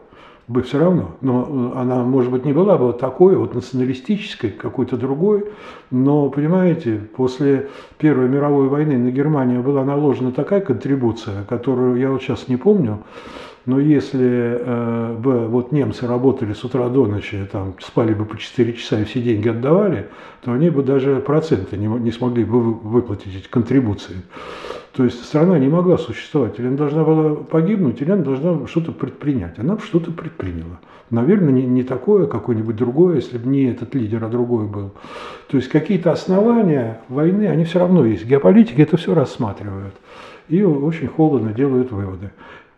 бы 0.47 0.61
все 0.61 0.79
равно. 0.79 1.17
Но 1.21 1.73
э, 1.75 1.79
она, 1.79 2.03
может 2.03 2.31
быть, 2.31 2.45
не 2.45 2.53
была 2.53 2.77
бы 2.77 2.87
вот 2.87 2.99
такой, 2.99 3.35
вот 3.35 3.53
националистической, 3.53 4.51
какой-то 4.51 4.97
другой. 4.97 5.45
Но, 5.91 6.29
понимаете, 6.29 7.01
после 7.15 7.69
Первой 7.97 8.29
мировой 8.29 8.69
войны 8.69 8.97
на 8.97 9.11
Германию 9.11 9.61
была 9.61 9.83
наложена 9.83 10.31
такая 10.31 10.61
контрибуция, 10.61 11.43
которую 11.43 11.99
я 11.99 12.11
вот 12.11 12.21
сейчас 12.21 12.47
не 12.47 12.57
помню, 12.57 13.03
но 13.67 13.81
если 13.81 14.61
э, 14.61 15.15
бы 15.19 15.47
вот 15.47 15.73
немцы 15.73 16.07
работали 16.07 16.53
с 16.53 16.63
утра 16.63 16.87
до 16.87 17.05
ночи, 17.05 17.45
там, 17.51 17.75
спали 17.81 18.13
бы 18.13 18.23
по 18.23 18.37
4 18.37 18.73
часа 18.73 19.01
и 19.01 19.03
все 19.03 19.21
деньги 19.21 19.49
отдавали, 19.49 20.07
то 20.41 20.53
они 20.53 20.69
бы 20.69 20.83
даже 20.83 21.17
проценты 21.17 21.75
не, 21.75 21.87
не 21.87 22.11
смогли 22.11 22.45
бы 22.45 22.61
выплатить 22.61 23.35
эти 23.35 23.49
контрибуции. 23.49 24.21
То 24.97 25.03
есть 25.03 25.23
страна 25.23 25.59
не 25.59 25.67
могла 25.67 25.99
существовать. 25.99 26.57
Или 26.57 26.67
она 26.67 26.75
должна 26.75 27.03
была 27.03 27.35
погибнуть, 27.35 28.01
или 28.01 28.09
она 28.09 28.23
должна 28.23 28.65
что-то 28.65 28.91
предпринять. 28.91 29.59
Она 29.59 29.77
что-то 29.77 30.11
предприняла. 30.11 30.79
Наверное, 31.11 31.53
не, 31.53 31.67
не 31.67 31.83
такое, 31.83 32.25
какое-нибудь 32.25 32.75
другое, 32.75 33.17
если 33.17 33.37
бы 33.37 33.47
не 33.47 33.65
этот 33.65 33.93
лидер, 33.93 34.23
а 34.23 34.27
другой 34.27 34.65
был. 34.65 34.93
То 35.49 35.57
есть 35.57 35.69
какие-то 35.69 36.11
основания 36.11 37.01
войны, 37.09 37.47
они 37.47 37.63
все 37.63 37.77
равно 37.77 38.07
есть. 38.07 38.25
Геополитики 38.25 38.81
это 38.81 38.97
все 38.97 39.13
рассматривают. 39.13 39.93
И 40.49 40.63
очень 40.63 41.07
холодно 41.07 41.53
делают 41.53 41.91
выводы. 41.91 42.31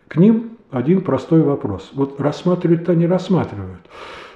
К 0.10 0.18
ним 0.18 0.58
один 0.72 1.00
простой 1.00 1.42
вопрос. 1.42 1.92
Вот 1.94 2.20
рассматривают-то 2.20 2.96
не 2.96 3.08
рассматривают, 3.08 3.80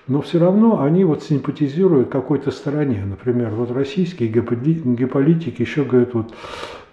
но 0.08 0.22
все 0.22 0.40
равно 0.40 0.82
они 0.82 1.04
вот 1.04 1.22
симпатизируют 1.22 2.08
какой-то 2.08 2.52
стороне. 2.52 3.04
Например, 3.06 3.50
вот 3.50 3.72
российские 3.72 4.30
геополитики 4.30 5.62
еще 5.62 5.84
говорят, 5.84 6.14
вот, 6.14 6.34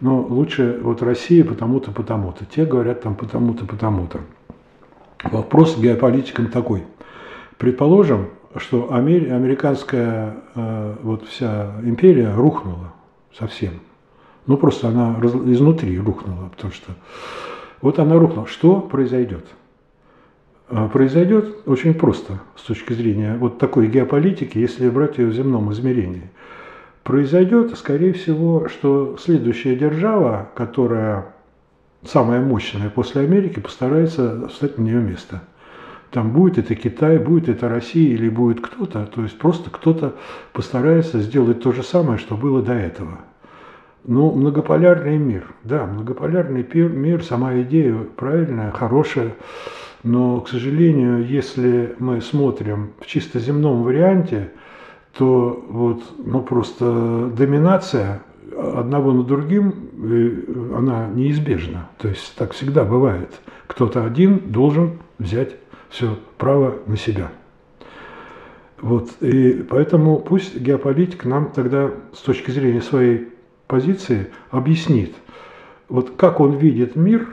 ну, 0.00 0.26
лучше 0.26 0.80
вот 0.82 1.02
Россия 1.02 1.44
потому-то, 1.44 1.90
потому-то. 1.92 2.44
Те 2.46 2.64
говорят 2.64 3.02
там 3.02 3.14
потому-то, 3.14 3.66
потому-то. 3.66 4.20
Вопрос 5.24 5.78
геополитикам 5.78 6.48
такой. 6.48 6.84
Предположим, 7.58 8.28
что 8.56 8.92
американская 8.92 10.36
э, 10.54 10.96
вот 11.02 11.26
вся 11.26 11.74
империя 11.84 12.34
рухнула 12.34 12.94
совсем. 13.38 13.74
Ну, 14.46 14.56
просто 14.56 14.88
она 14.88 15.16
изнутри 15.46 15.98
рухнула, 15.98 16.48
потому 16.48 16.72
что 16.72 16.92
вот 17.82 17.98
она 17.98 18.18
рухнула. 18.18 18.46
Что 18.46 18.80
произойдет? 18.80 19.46
А, 20.68 20.88
произойдет 20.88 21.58
очень 21.66 21.94
просто 21.94 22.40
с 22.56 22.62
точки 22.62 22.92
зрения 22.92 23.36
вот 23.38 23.58
такой 23.58 23.88
геополитики, 23.88 24.58
если 24.58 24.88
брать 24.88 25.18
ее 25.18 25.26
в 25.26 25.34
земном 25.34 25.72
измерении. 25.72 26.30
Произойдет, 27.10 27.76
скорее 27.76 28.12
всего, 28.12 28.68
что 28.68 29.16
следующая 29.18 29.74
держава, 29.74 30.48
которая 30.54 31.34
самая 32.04 32.40
мощная 32.40 32.88
после 32.88 33.22
Америки, 33.22 33.58
постарается 33.58 34.46
встать 34.46 34.78
на 34.78 34.82
нее 34.82 35.00
место. 35.00 35.42
Там 36.12 36.30
будет 36.30 36.58
это 36.58 36.76
Китай, 36.76 37.18
будет 37.18 37.48
это 37.48 37.68
Россия 37.68 38.14
или 38.14 38.28
будет 38.28 38.60
кто-то, 38.60 39.06
то 39.06 39.24
есть 39.24 39.36
просто 39.38 39.70
кто-то 39.70 40.14
постарается 40.52 41.18
сделать 41.18 41.60
то 41.60 41.72
же 41.72 41.82
самое, 41.82 42.16
что 42.16 42.36
было 42.36 42.62
до 42.62 42.74
этого– 42.74 43.18
ну, 44.04 44.30
многополярный 44.32 45.18
мир, 45.18 45.44
да, 45.64 45.86
многополярный 45.86 46.64
мир, 46.72 47.24
сама 47.24 47.60
идея 47.62 47.96
правильная, 48.16 48.70
хорошая, 48.70 49.34
но, 50.04 50.40
к 50.40 50.48
сожалению, 50.48 51.26
если 51.26 51.94
мы 51.98 52.20
смотрим 52.20 52.92
в 53.00 53.06
чисто 53.06 53.40
земном 53.40 53.82
варианте, 53.82 54.52
то 55.16 55.64
вот, 55.68 56.02
ну, 56.18 56.42
просто 56.42 57.30
доминация 57.36 58.22
одного 58.56 59.12
над 59.12 59.26
другим, 59.26 59.74
она 60.76 61.08
неизбежна. 61.08 61.88
То 61.98 62.08
есть 62.08 62.34
так 62.36 62.52
всегда 62.52 62.84
бывает. 62.84 63.40
Кто-то 63.66 64.04
один 64.04 64.38
должен 64.50 64.98
взять 65.18 65.56
все 65.88 66.18
право 66.38 66.74
на 66.86 66.96
себя. 66.96 67.30
Вот, 68.80 69.10
и 69.20 69.64
поэтому 69.68 70.18
пусть 70.18 70.58
геополитик 70.58 71.26
нам 71.26 71.50
тогда 71.52 71.90
с 72.14 72.20
точки 72.20 72.50
зрения 72.50 72.80
своей 72.80 73.28
позиции 73.66 74.28
объяснит, 74.50 75.14
вот 75.88 76.12
как 76.16 76.40
он 76.40 76.56
видит 76.56 76.96
мир, 76.96 77.28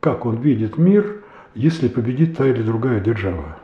как 0.00 0.26
он 0.26 0.36
видит 0.36 0.76
мир, 0.76 1.22
если 1.54 1.88
победит 1.88 2.36
та 2.36 2.46
или 2.46 2.62
другая 2.62 3.00
держава. 3.00 3.56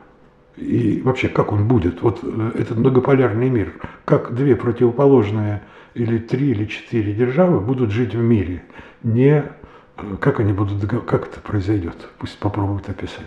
И 0.60 1.00
вообще, 1.04 1.28
как 1.28 1.52
он 1.52 1.68
будет, 1.68 2.02
вот 2.02 2.20
э, 2.22 2.52
этот 2.54 2.78
многополярный 2.78 3.48
мир, 3.48 3.74
как 4.04 4.34
две 4.34 4.56
противоположные 4.56 5.62
или 5.94 6.18
три 6.18 6.50
или 6.50 6.64
четыре 6.66 7.12
державы 7.12 7.60
будут 7.60 7.90
жить 7.90 8.14
в 8.14 8.20
мире, 8.20 8.64
не 9.02 9.44
э, 9.44 10.16
как 10.20 10.40
они 10.40 10.52
будут, 10.52 10.84
как 10.88 11.28
это 11.28 11.40
произойдет, 11.40 12.08
пусть 12.18 12.38
попробуют 12.38 12.88
описать. 12.88 13.26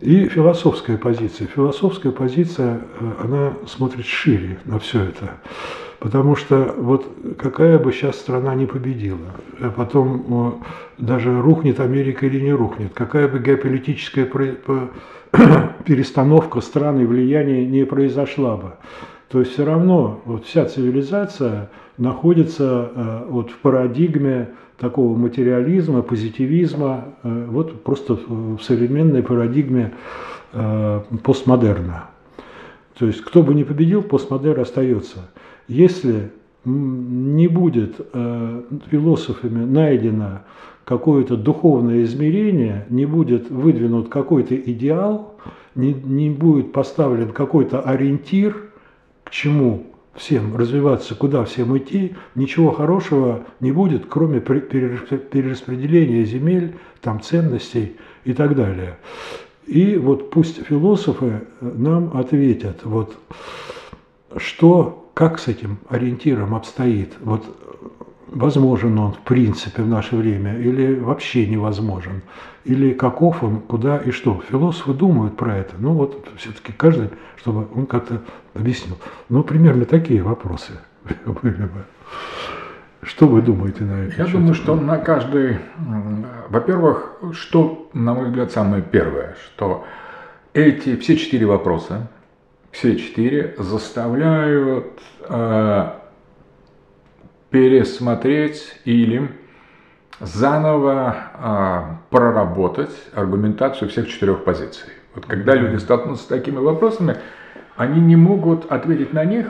И 0.00 0.28
философская 0.28 0.98
позиция. 0.98 1.46
Философская 1.46 2.12
позиция, 2.12 2.80
э, 3.00 3.12
она 3.24 3.54
смотрит 3.66 4.06
шире 4.06 4.58
на 4.64 4.78
все 4.78 5.02
это. 5.02 5.34
Потому 6.04 6.36
что 6.36 6.74
вот 6.76 7.06
какая 7.38 7.78
бы 7.78 7.90
сейчас 7.90 8.16
страна 8.16 8.54
не 8.54 8.66
победила, 8.66 9.30
а 9.58 9.70
потом 9.70 10.62
даже 10.98 11.40
рухнет 11.40 11.80
Америка 11.80 12.26
или 12.26 12.40
не 12.40 12.52
рухнет, 12.52 12.92
какая 12.92 13.26
бы 13.26 13.38
геополитическая 13.38 14.26
перестановка 15.86 16.60
стран 16.60 17.00
и 17.00 17.06
влияния 17.06 17.64
не 17.64 17.86
произошла 17.86 18.58
бы, 18.58 18.72
то 19.30 19.40
есть 19.40 19.52
все 19.52 19.64
равно 19.64 20.20
вот 20.26 20.44
вся 20.44 20.66
цивилизация 20.66 21.70
находится 21.96 22.90
э, 22.94 23.26
вот 23.30 23.50
в 23.50 23.56
парадигме 23.60 24.50
такого 24.76 25.16
материализма, 25.16 26.02
позитивизма, 26.02 27.14
э, 27.22 27.46
вот 27.48 27.82
просто 27.82 28.18
в 28.28 28.60
современной 28.60 29.22
парадигме 29.22 29.94
э, 30.52 31.00
постмодерна. 31.22 32.10
То 32.98 33.06
есть 33.06 33.22
кто 33.22 33.42
бы 33.42 33.54
ни 33.54 33.62
победил, 33.62 34.02
постмодерн 34.02 34.60
остается. 34.60 35.30
Если 35.68 36.30
не 36.64 37.48
будет 37.48 38.00
э, 38.12 38.62
философами 38.90 39.64
найдено 39.64 40.40
какое-то 40.84 41.36
духовное 41.36 42.02
измерение, 42.04 42.86
не 42.90 43.06
будет 43.06 43.50
выдвинут 43.50 44.08
какой-то 44.08 44.54
идеал, 44.56 45.36
не, 45.74 45.92
не 45.92 46.30
будет 46.30 46.72
поставлен 46.72 47.32
какой-то 47.32 47.80
ориентир, 47.80 48.70
к 49.24 49.30
чему 49.30 49.86
всем 50.14 50.56
развиваться, 50.56 51.14
куда 51.14 51.44
всем 51.44 51.76
идти, 51.76 52.14
ничего 52.34 52.70
хорошего 52.70 53.44
не 53.60 53.72
будет, 53.72 54.06
кроме 54.06 54.40
перераспределения 54.40 56.24
земель, 56.24 56.74
там, 57.00 57.20
ценностей 57.20 57.96
и 58.24 58.32
так 58.32 58.54
далее. 58.54 58.98
И 59.66 59.96
вот 59.96 60.30
пусть 60.30 60.64
философы 60.64 61.40
нам 61.60 62.16
ответят, 62.16 62.84
вот, 62.84 63.16
что 64.36 65.03
как 65.14 65.38
с 65.38 65.48
этим 65.48 65.78
ориентиром 65.88 66.54
обстоит? 66.54 67.14
Вот 67.20 67.44
возможен 68.28 68.98
он 68.98 69.12
в 69.12 69.20
принципе 69.20 69.82
в 69.82 69.88
наше 69.88 70.16
время 70.16 70.58
или 70.58 70.98
вообще 70.98 71.46
невозможен? 71.46 72.22
Или 72.64 72.92
каков 72.92 73.42
он, 73.42 73.60
куда 73.60 73.98
и 73.98 74.10
что? 74.10 74.42
Философы 74.48 74.92
думают 74.92 75.36
про 75.36 75.56
это. 75.56 75.74
Ну 75.78 75.92
вот 75.92 76.26
все-таки 76.36 76.72
каждый, 76.72 77.10
чтобы 77.36 77.66
он 77.74 77.86
как-то 77.86 78.22
объяснил. 78.54 78.98
Ну, 79.28 79.42
примерно 79.42 79.84
такие 79.84 80.22
вопросы 80.22 80.72
были 81.26 81.64
бы. 81.64 81.84
Что 83.02 83.26
вы 83.26 83.42
думаете 83.42 83.84
на 83.84 84.04
это? 84.04 84.16
Я 84.16 84.24
счет? 84.24 84.32
думаю, 84.32 84.54
что 84.54 84.74
на 84.74 84.96
каждый... 84.96 85.58
Во-первых, 86.48 87.18
что, 87.32 87.90
на 87.92 88.14
мой 88.14 88.28
взгляд, 88.28 88.50
самое 88.50 88.82
первое, 88.82 89.36
что 89.44 89.84
эти 90.54 90.96
все 90.96 91.16
четыре 91.16 91.44
вопроса, 91.44 92.08
все 92.74 92.96
четыре 92.96 93.54
заставляют 93.56 95.00
э, 95.28 95.90
пересмотреть 97.50 98.80
или 98.84 99.28
заново 100.18 101.16
э, 101.34 101.82
проработать 102.10 102.90
аргументацию 103.14 103.88
всех 103.88 104.08
четырех 104.08 104.42
позиций. 104.42 104.88
Вот 105.14 105.24
когда 105.26 105.54
люди 105.54 105.76
столкнутся 105.76 106.24
с 106.24 106.26
такими 106.26 106.58
вопросами, 106.58 107.16
они 107.76 108.00
не 108.00 108.16
могут 108.16 108.70
ответить 108.72 109.12
на 109.12 109.24
них 109.24 109.46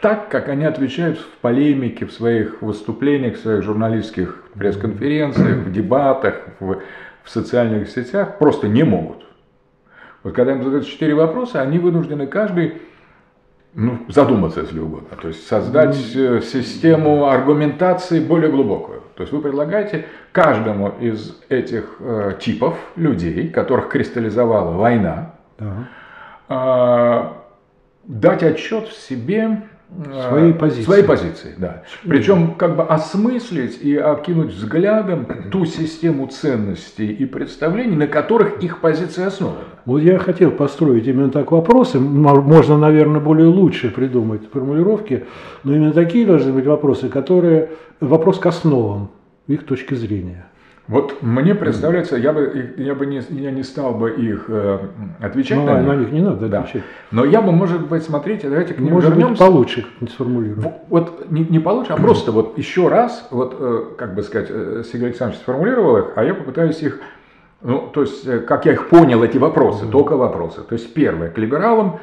так, 0.00 0.30
как 0.30 0.48
они 0.48 0.64
отвечают 0.64 1.18
в 1.18 1.28
полемике, 1.42 2.06
в 2.06 2.12
своих 2.12 2.62
выступлениях, 2.62 3.36
в 3.36 3.40
своих 3.40 3.62
журналистских 3.62 4.42
пресс-конференциях, 4.54 5.58
в 5.58 5.70
дебатах, 5.70 6.36
в, 6.60 6.80
в 7.22 7.30
социальных 7.30 7.90
сетях, 7.90 8.38
просто 8.38 8.68
не 8.68 8.84
могут. 8.84 9.24
Вот 10.24 10.34
когда 10.34 10.52
им 10.52 10.64
задают 10.64 10.86
четыре 10.86 11.14
вопроса, 11.14 11.60
они 11.60 11.78
вынуждены 11.78 12.26
каждый 12.26 12.80
ну, 13.74 13.98
задуматься, 14.08 14.60
если 14.60 14.78
угодно. 14.78 15.16
То 15.20 15.28
есть 15.28 15.46
создать 15.46 15.96
э, 16.14 16.40
систему 16.40 17.26
аргументации 17.26 18.20
более 18.20 18.50
глубокую. 18.50 19.02
То 19.16 19.22
есть 19.22 19.32
вы 19.32 19.42
предлагаете 19.42 20.06
каждому 20.32 20.94
из 21.00 21.40
этих 21.48 21.96
э, 22.00 22.38
типов 22.40 22.78
людей, 22.96 23.50
которых 23.50 23.88
кристаллизовала 23.88 24.76
война, 24.76 25.34
э, 26.48 27.24
дать 28.04 28.42
отчет 28.42 28.88
в 28.88 28.96
себе 28.96 29.62
Своей 30.28 30.52
позиции. 30.52 30.82
Своей 30.82 31.04
позиции, 31.04 31.54
да. 31.56 31.82
Причем 32.02 32.54
как 32.54 32.76
бы 32.76 32.82
осмыслить 32.82 33.80
и 33.80 33.96
окинуть 33.96 34.52
взглядом 34.52 35.26
ту 35.52 35.66
систему 35.66 36.26
ценностей 36.26 37.12
и 37.12 37.24
представлений, 37.26 37.94
на 37.94 38.08
которых 38.08 38.62
их 38.62 38.80
позиция 38.80 39.28
основана. 39.28 39.58
Вот 39.84 39.98
я 40.00 40.18
хотел 40.18 40.50
построить 40.50 41.06
именно 41.06 41.30
так 41.30 41.52
вопросы. 41.52 42.00
Можно, 42.00 42.76
наверное, 42.76 43.20
более 43.20 43.46
лучше 43.46 43.90
придумать 43.90 44.42
формулировки, 44.52 45.26
но 45.62 45.74
именно 45.74 45.92
такие 45.92 46.26
должны 46.26 46.52
быть 46.52 46.66
вопросы, 46.66 47.08
которые 47.08 47.70
вопрос 48.00 48.38
к 48.38 48.46
основам 48.46 49.10
их 49.46 49.64
точки 49.64 49.94
зрения. 49.94 50.46
Вот 50.86 51.22
мне 51.22 51.54
представляется, 51.54 52.16
я 52.16 52.34
бы, 52.34 52.74
я 52.76 52.94
бы 52.94 53.06
не, 53.06 53.22
я 53.30 53.50
не 53.50 53.62
стал 53.62 53.94
бы 53.94 54.10
их 54.10 54.44
э, 54.48 54.80
отвечать 55.18 55.56
ну, 55.56 55.64
на, 55.64 55.78
них. 55.78 55.88
на 55.88 55.96
них 55.96 56.12
не 56.12 56.20
надо 56.20 56.46
да. 56.46 56.60
отвечать. 56.60 56.82
Но 57.10 57.24
я 57.24 57.40
бы, 57.40 57.52
может 57.52 57.88
быть, 57.88 58.02
смотрите, 58.02 58.50
давайте 58.50 58.74
к 58.74 58.80
ним 58.80 58.92
может 58.92 59.10
вернемся. 59.10 59.30
Быть, 59.30 59.38
получше 59.38 59.86
сформулировать. 60.10 60.62
Вот, 60.62 60.74
вот 60.90 61.30
не, 61.30 61.42
не 61.46 61.58
получше, 61.58 61.92
а 61.92 61.96
просто 61.96 62.32
вот 62.32 62.58
еще 62.58 62.88
раз, 62.88 63.28
вот, 63.30 63.56
э, 63.58 63.84
как 63.96 64.14
бы 64.14 64.22
сказать, 64.22 64.48
э, 64.50 64.82
Сергей 64.84 65.06
Александрович 65.06 65.40
сформулировал 65.40 65.96
их, 65.96 66.04
а 66.16 66.24
я 66.24 66.34
попытаюсь 66.34 66.82
их, 66.82 67.00
ну, 67.62 67.88
то 67.90 68.02
есть, 68.02 68.26
э, 68.26 68.40
как 68.40 68.66
я 68.66 68.72
их 68.74 68.90
понял, 68.90 69.22
эти 69.22 69.38
вопросы, 69.38 69.86
mm-hmm. 69.86 69.90
только 69.90 70.18
вопросы. 70.18 70.60
То 70.68 70.74
есть, 70.74 70.92
первое, 70.92 71.30
к 71.30 71.38
либералам 71.38 72.00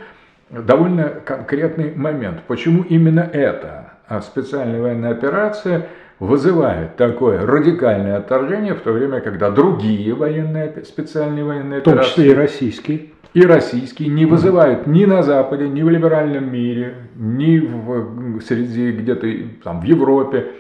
довольно 0.49 1.07
конкретный 1.23 1.93
момент. 1.93 2.41
Почему 2.47 2.81
именно 2.81 3.19
это? 3.19 3.93
А 4.07 4.21
специальная 4.21 4.81
военная 4.81 5.11
операция– 5.11 5.85
вызывает 6.21 6.95
такое 6.97 7.45
радикальное 7.47 8.17
отторжение, 8.17 8.75
в 8.75 8.81
то 8.81 8.91
время, 8.91 9.21
когда 9.21 9.49
другие 9.49 10.13
военные, 10.13 10.83
специальные 10.85 11.43
военные 11.43 11.79
операции, 11.79 11.81
в 11.81 11.95
том 11.95 12.03
числе 12.03 12.31
и 12.31 12.33
российские, 12.35 13.09
и 13.33 13.41
российские, 13.41 14.09
не 14.09 14.27
вызывают 14.27 14.85
ни 14.85 15.05
на 15.05 15.23
Западе, 15.23 15.67
ни 15.67 15.81
в 15.81 15.89
либеральном 15.89 16.53
мире, 16.53 17.07
ни 17.15 17.57
в, 17.57 18.39
среди 18.41 18.91
где-то 18.91 19.27
там 19.63 19.81
в 19.81 19.83
Европе 19.83 20.51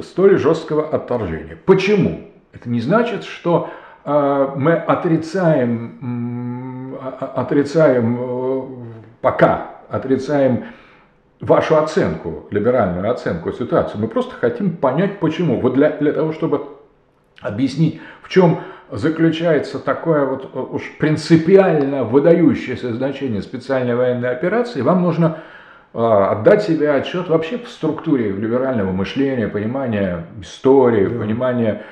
столь 0.00 0.38
жесткого 0.38 0.88
отторжения. 0.88 1.58
Почему? 1.66 2.30
Это 2.54 2.70
не 2.70 2.80
значит, 2.80 3.24
что 3.24 3.68
э, 4.06 4.48
мы 4.56 4.72
отрицаем, 4.72 6.96
э, 6.98 7.24
отрицаем 7.34 8.16
э, 8.18 8.62
пока, 9.20 9.72
отрицаем 9.90 10.64
вашу 11.42 11.76
оценку, 11.76 12.46
либеральную 12.50 13.10
оценку 13.10 13.52
ситуации. 13.52 13.98
Мы 13.98 14.06
просто 14.06 14.34
хотим 14.36 14.76
понять, 14.76 15.18
почему. 15.18 15.60
Вот 15.60 15.74
для, 15.74 15.90
для 15.90 16.12
того, 16.12 16.32
чтобы 16.32 16.62
объяснить, 17.40 18.00
в 18.22 18.28
чем 18.28 18.60
заключается 18.90 19.80
такое 19.80 20.24
вот 20.24 20.50
э, 20.54 20.58
уж 20.58 20.82
принципиально 20.98 22.04
выдающееся 22.04 22.94
значение 22.94 23.42
специальной 23.42 23.96
военной 23.96 24.30
операции, 24.30 24.82
вам 24.82 25.02
нужно 25.02 25.38
э, 25.92 25.98
отдать 25.98 26.62
себе 26.62 26.92
отчет 26.92 27.28
вообще 27.28 27.58
в 27.58 27.68
структуре 27.68 28.30
либерального 28.30 28.92
мышления, 28.92 29.48
понимания 29.48 30.26
истории, 30.40 31.06
да. 31.08 31.18
понимания 31.18 31.82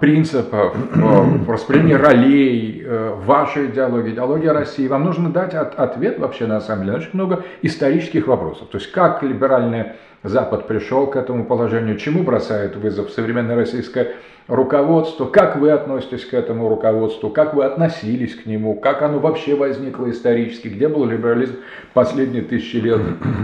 принципов, 0.00 0.74
э, 0.74 1.50
распределения 1.50 1.96
ролей, 1.96 2.82
э, 2.84 3.14
вашей 3.24 3.66
идеологии, 3.66 4.10
идеологии 4.10 4.48
России. 4.48 4.88
Вам 4.88 5.04
нужно 5.04 5.30
дать 5.30 5.54
от, 5.54 5.78
ответ 5.78 6.18
вообще 6.18 6.46
на 6.46 6.60
самом 6.60 6.86
деле 6.86 6.98
очень 6.98 7.10
много 7.12 7.44
исторических 7.62 8.26
вопросов. 8.26 8.68
То 8.68 8.78
есть 8.78 8.90
как 8.90 9.22
либеральный 9.22 9.92
Запад 10.22 10.68
пришел 10.68 11.06
к 11.08 11.16
этому 11.16 11.44
положению, 11.44 11.98
чему 11.98 12.22
бросает 12.22 12.76
вызов 12.76 13.10
современное 13.10 13.56
российское 13.56 14.14
руководство, 14.46 15.26
как 15.26 15.56
вы 15.56 15.70
относитесь 15.70 16.24
к 16.24 16.34
этому 16.34 16.68
руководству, 16.68 17.30
как 17.30 17.54
вы 17.54 17.64
относились 17.64 18.34
к 18.34 18.46
нему, 18.46 18.74
как 18.74 19.02
оно 19.02 19.18
вообще 19.18 19.54
возникло 19.54 20.10
исторически, 20.10 20.68
где 20.68 20.88
был 20.88 21.04
либерализм 21.06 21.56
последние 21.92 22.42
тысячи 22.42 22.76
лет 22.76 23.00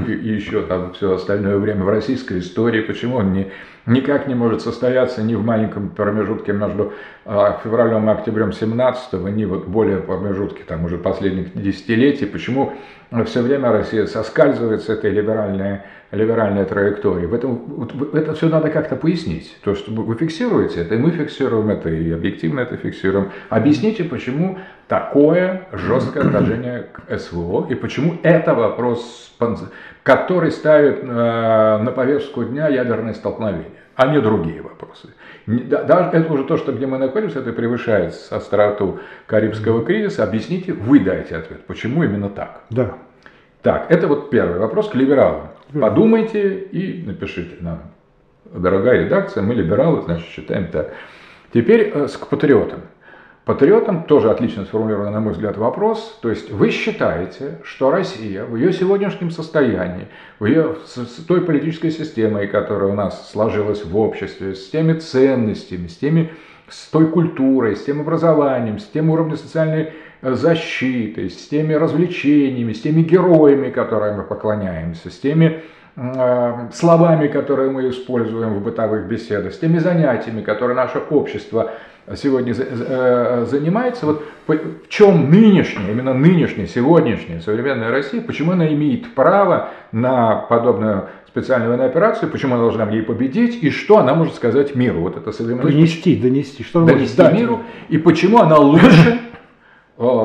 и, 0.07 0.13
еще 0.13 0.63
там 0.63 0.93
все 0.95 1.15
остальное 1.15 1.59
время 1.59 1.85
в 1.85 1.89
российской 1.89 2.41
истории, 2.41 2.83
почему 2.83 3.17
он 3.17 3.33
не 3.33 3.51
никак 3.87 4.29
не 4.29 4.35
может 4.35 4.61
состояться 4.61 5.23
ни 5.23 5.35
в 5.35 5.45
маленьком 5.45 5.89
промежутке 5.89 6.53
между 6.53 6.93
а, 7.25 7.59
февралем 7.65 8.09
и 8.09 8.13
октябрем 8.13 8.53
17 8.53 9.15
ни 9.35 9.47
вот 9.47 9.67
более 9.67 9.99
промежутке 9.99 10.63
там 10.65 10.85
уже 10.85 10.99
последних 10.99 11.61
десятилетий. 11.61 12.27
Почему 12.27 12.75
все 13.25 13.41
время 13.41 13.73
Россия 13.73 14.07
соскальзывает 14.07 14.83
с 14.83 14.89
этой 14.89 15.11
либеральной, 15.11 15.81
либеральной 16.11 16.65
траектории. 16.65 17.27
Вот, 17.27 18.15
это 18.15 18.35
все 18.35 18.49
надо 18.49 18.69
как-то 18.69 18.97
пояснить. 18.97 19.57
То, 19.65 19.75
что 19.75 19.91
вы 19.91 20.15
фиксируете 20.15 20.83
это, 20.83 20.95
и 20.95 20.99
мы 20.99 21.11
фиксируем 21.11 21.71
это, 21.71 21.89
и 21.89 22.13
объективно 22.13 22.61
это 22.61 22.77
фиксируем. 22.77 23.31
Объясните, 23.49 24.05
почему 24.05 24.59
такое 24.89 25.69
жесткое 25.73 26.25
отношение 26.25 26.89
к 26.93 27.19
СВО, 27.19 27.67
и 27.71 27.75
почему 27.75 28.19
это 28.23 28.55
вопрос, 28.55 29.35
который 30.03 30.51
ставит 30.51 31.03
э, 31.03 31.07
на 31.07 31.93
повестку 31.93 32.45
дня 32.45 32.69
ядерное 32.69 33.15
столкновение 33.15 33.78
а 33.99 34.07
не 34.07 34.21
другие 34.21 34.63
вопросы. 34.63 35.09
Даже 35.47 36.11
это 36.17 36.33
уже 36.33 36.45
то, 36.45 36.57
что 36.57 36.71
где 36.71 36.87
мы 36.87 36.99
находимся, 36.99 37.41
это 37.41 37.53
превышает 37.53 38.15
остроту 38.31 39.01
Карибского 39.27 39.85
кризиса. 39.85 40.23
Объясните, 40.23 40.73
вы 40.73 41.01
дайте 41.01 41.35
ответ, 41.35 41.67
почему 41.67 42.05
именно 42.05 42.31
так. 42.31 42.61
Да. 42.71 42.95
Так, 43.61 43.91
это 43.91 44.07
вот 44.07 44.31
первый 44.31 44.61
вопрос 44.61 44.89
к 44.91 44.95
либералам. 44.95 45.49
Подумайте 45.73 46.61
и 46.61 47.03
напишите 47.05 47.57
нам. 47.59 47.91
Дорогая 48.45 49.03
редакция, 49.03 49.43
мы 49.43 49.55
либералы, 49.55 50.03
значит, 50.03 50.29
считаем 50.29 50.69
так. 50.69 50.95
Теперь 51.53 51.91
э, 51.93 52.07
к 52.07 52.29
патриотам. 52.29 52.83
Патриотам 53.49 54.03
тоже 54.03 54.31
отлично 54.31 54.67
сформулирован, 54.67 55.11
на 55.11 55.21
мой 55.21 55.33
взгляд, 55.33 55.57
вопрос. 55.57 56.19
То 56.21 56.29
есть 56.29 56.51
вы 56.51 56.69
считаете, 56.69 57.61
что 57.65 57.91
Россия 57.91 58.45
в 58.45 58.55
ее 58.57 58.75
сегодняшнем 58.75 59.31
состоянии, 59.31 60.09
в 60.39 60.45
ее, 60.45 60.77
с, 60.85 61.25
той 61.27 61.41
политической 61.41 61.91
системой, 61.91 62.47
которая 62.47 62.91
у 62.91 62.95
нас 62.95 63.31
сложилась 63.31 63.87
в 63.87 63.97
обществе, 63.97 64.55
с 64.55 64.69
теми 64.69 64.99
ценностями, 64.99 65.87
с, 65.87 65.97
теми, 65.97 66.31
с 66.69 66.91
той 66.91 67.07
культурой, 67.07 67.77
с 67.77 67.85
тем 67.85 68.03
образованием, 68.03 68.79
с 68.79 68.85
тем 68.85 69.09
уровнем 69.09 69.39
социальной 69.39 69.95
э, 70.21 70.35
защиты, 70.35 71.31
с 71.31 71.49
теми 71.49 71.73
развлечениями, 71.73 72.75
с 72.75 72.83
теми 72.83 73.01
героями, 73.01 73.71
которым 73.71 74.19
мы 74.19 74.25
поклоняемся, 74.25 75.09
с 75.09 75.19
теми 75.19 75.63
словами, 76.73 77.29
которые 77.29 77.71
мы 77.71 77.91
используем 77.91 78.55
в 78.55 78.63
бытовых 78.63 79.07
беседах, 79.07 79.53
с 79.53 79.59
теми 79.59 79.79
занятиями, 79.79 80.43
которые 80.43 80.77
наше 80.77 80.99
общество 80.99 81.73
сегодня 82.17 82.55
э, 82.57 83.47
занимается, 83.49 84.07
вот 84.07 84.25
в 84.47 84.89
чем 84.89 85.31
нынешняя, 85.31 85.91
именно 85.91 86.15
нынешняя, 86.15 86.67
сегодняшняя 86.67 87.41
современная 87.41 87.91
Россия, 87.91 88.21
почему 88.21 88.53
она 88.53 88.73
имеет 88.73 89.13
право 89.15 89.71
на 89.93 90.37
подобную 90.37 91.09
специальную 91.27 91.71
военную 91.71 91.91
операцию, 91.91 92.31
почему 92.31 92.55
она 92.55 92.63
должна 92.63 92.85
в 92.87 92.91
ней 92.91 93.03
победить, 93.03 93.63
и 93.63 93.71
что 93.71 93.99
она 93.99 94.15
может 94.15 94.35
сказать 94.35 94.75
миру. 94.75 95.01
Вот 95.01 95.17
это 95.17 95.33
современная... 95.33 95.73
Донести, 95.73 96.17
донести, 96.17 96.63
что 96.63 96.81
она 96.81 96.93
донести 96.93 97.23
миру, 97.33 97.61
и 97.89 97.99
почему 97.99 98.39
она 98.39 98.57
лучше 98.57 99.21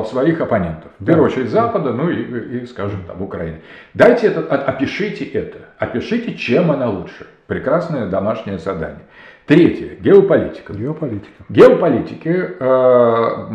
своих 0.04 0.40
оппонентов. 0.40 0.90
В 1.00 1.04
первую 1.04 1.26
очередь 1.26 1.50
Запада, 1.50 1.92
ну 1.92 2.08
и, 2.08 2.60
и, 2.60 2.66
скажем, 2.66 3.02
там, 3.06 3.20
Украины. 3.22 3.60
Дайте 3.92 4.28
это, 4.28 4.40
опишите 4.40 5.24
это. 5.24 5.58
Опишите, 5.78 6.34
чем 6.34 6.70
она 6.70 6.88
лучше. 6.88 7.26
Прекрасное 7.46 8.06
домашнее 8.06 8.58
задание. 8.58 9.02
Третье. 9.46 9.96
Геополитика. 9.96 10.72
Геополитика. 10.72 11.44
Геополитики 11.48 12.50
э, 12.58 13.48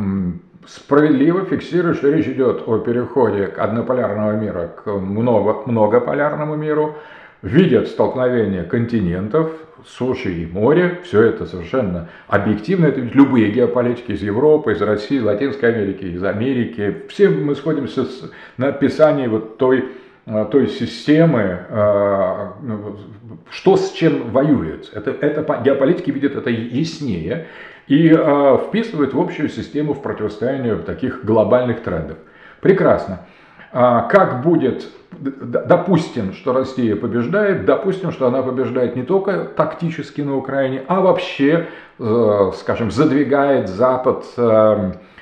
справедливо 0.67 1.45
фиксируют, 1.45 1.97
что 1.97 2.09
речь 2.09 2.27
идет 2.27 2.63
о 2.67 2.79
переходе 2.79 3.47
к 3.47 3.57
однополярного 3.57 4.33
мира 4.33 4.71
к 4.83 4.91
много, 4.91 5.63
многополярному 5.65 6.55
миру, 6.55 6.95
видят 7.41 7.87
столкновение 7.87 8.63
континентов, 8.63 9.51
суши 9.85 10.33
и 10.33 10.45
моря, 10.45 10.99
все 11.03 11.21
это 11.21 11.45
совершенно 11.45 12.09
объективно, 12.27 12.87
это 12.87 12.99
ведь 12.99 13.15
любые 13.15 13.49
геополитики 13.51 14.11
из 14.11 14.21
Европы, 14.21 14.73
из 14.73 14.81
России, 14.81 15.19
Латинской 15.19 15.73
Америки, 15.73 16.03
из 16.03 16.23
Америки, 16.23 17.03
все 17.07 17.29
мы 17.29 17.55
сходимся 17.55 18.03
с, 18.03 18.31
на 18.57 18.67
описании 18.67 19.27
вот 19.27 19.57
той 19.57 19.85
Э, 20.29 20.45
той 20.51 20.67
системы, 20.67 21.59
э, 21.67 22.47
ну, 22.61 22.97
что 23.49 23.77
с 23.77 23.91
чем 23.93 24.29
воюет. 24.29 24.91
Это, 24.93 25.09
это 25.09 25.61
геополитики 25.63 26.11
видят 26.11 26.35
это 26.35 26.51
яснее 26.51 27.47
и 27.87 28.13
э, 28.15 28.57
вписывают 28.67 29.15
в 29.15 29.19
общую 29.19 29.49
систему 29.49 29.93
в 29.93 30.03
противостояние 30.03 30.75
таких 30.75 31.25
глобальных 31.25 31.81
трендов. 31.81 32.19
Прекрасно. 32.61 33.25
А 33.71 34.01
как 34.03 34.41
будет, 34.41 34.87
допустим, 35.11 36.33
что 36.33 36.53
Россия 36.53 36.95
побеждает, 36.95 37.65
допустим, 37.65 38.11
что 38.11 38.27
она 38.27 38.41
побеждает 38.41 38.95
не 38.95 39.03
только 39.03 39.45
тактически 39.45 40.21
на 40.21 40.35
Украине, 40.35 40.83
а 40.87 41.01
вообще, 41.01 41.67
скажем, 42.55 42.89
задвигает 42.91 43.69
Запад 43.69 44.25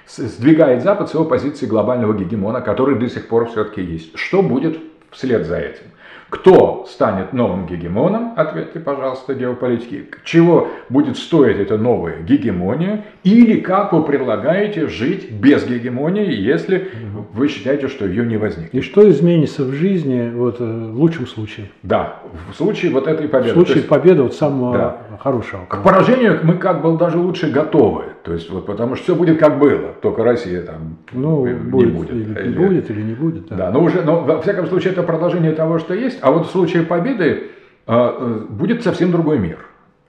сдвигает 0.07 0.83
Запад 0.83 1.09
с 1.09 1.13
его 1.13 1.25
позиции 1.25 1.65
глобального 1.65 2.13
гегемона, 2.13 2.61
который 2.61 2.97
до 2.97 3.09
сих 3.09 3.27
пор 3.27 3.47
все-таки 3.47 3.81
есть. 3.81 4.17
Что 4.17 4.41
будет 4.41 4.79
вслед 5.11 5.45
за 5.45 5.57
этим? 5.57 5.83
Кто 6.29 6.85
станет 6.89 7.31
новым 7.31 7.67
гегемоном? 7.67 8.33
Ответьте, 8.35 8.79
пожалуйста, 8.79 9.33
геополитики. 9.33 10.07
Чего 10.25 10.67
будет 10.89 11.17
стоить 11.17 11.57
эта 11.57 11.77
новая 11.77 12.21
гегемония? 12.21 13.05
Или 13.23 13.61
как 13.61 13.93
вы 13.93 14.03
предлагаете 14.03 14.87
жить 14.87 15.31
без 15.31 15.65
гегемонии, 15.65 16.33
если 16.33 16.89
вы 17.31 17.47
считаете, 17.47 17.87
что 17.87 18.05
ее 18.05 18.25
не 18.25 18.35
возникнет? 18.35 18.75
И 18.75 18.81
что 18.81 19.09
изменится 19.09 19.63
в 19.63 19.71
жизни 19.71 20.29
вот, 20.33 20.59
э, 20.59 20.63
в 20.65 20.99
лучшем 20.99 21.27
случае? 21.27 21.69
Да, 21.83 22.19
в 22.51 22.55
случае 22.55 22.91
вот 22.91 23.07
этой 23.07 23.29
победы. 23.29 23.51
В 23.51 23.53
случае 23.53 23.77
есть, 23.77 23.87
победы 23.87 24.23
вот 24.23 24.35
самого 24.35 24.77
да. 24.77 24.97
хорошего. 25.19 25.65
К 25.65 25.81
поражению 25.81 26.41
мы 26.43 26.55
как 26.55 26.81
бы 26.81 26.97
даже 26.97 27.17
лучше 27.17 27.49
готовы. 27.49 28.03
То 28.27 28.33
есть 28.33 28.49
вот 28.49 28.65
потому 28.65 28.95
что 28.95 29.05
все 29.05 29.15
будет 29.15 29.39
как 29.39 29.57
было, 29.57 29.93
только 30.01 30.21
Россия 30.21 30.61
там 30.61 30.97
ну, 31.13 31.47
не 31.47 31.53
будет. 31.53 31.93
будет. 31.93 32.11
Или, 32.11 32.39
или, 32.41 32.57
будет 32.57 32.89
или 32.91 33.01
не 33.01 33.13
будет. 33.13 33.47
Да. 33.47 33.55
да, 33.55 33.71
но 33.71 33.81
уже, 33.81 34.01
но 34.01 34.19
во 34.19 34.41
всяком 34.41 34.67
случае 34.67 34.91
это 34.91 35.01
продолжение 35.01 35.53
того, 35.53 35.79
что 35.79 35.93
есть 35.93 36.19
а 36.21 36.31
вот 36.31 36.45
в 36.45 36.51
случае 36.51 36.83
победы 36.83 37.43
э, 37.87 38.45
будет 38.49 38.83
совсем 38.83 39.13
другой 39.13 39.39
мир. 39.39 39.59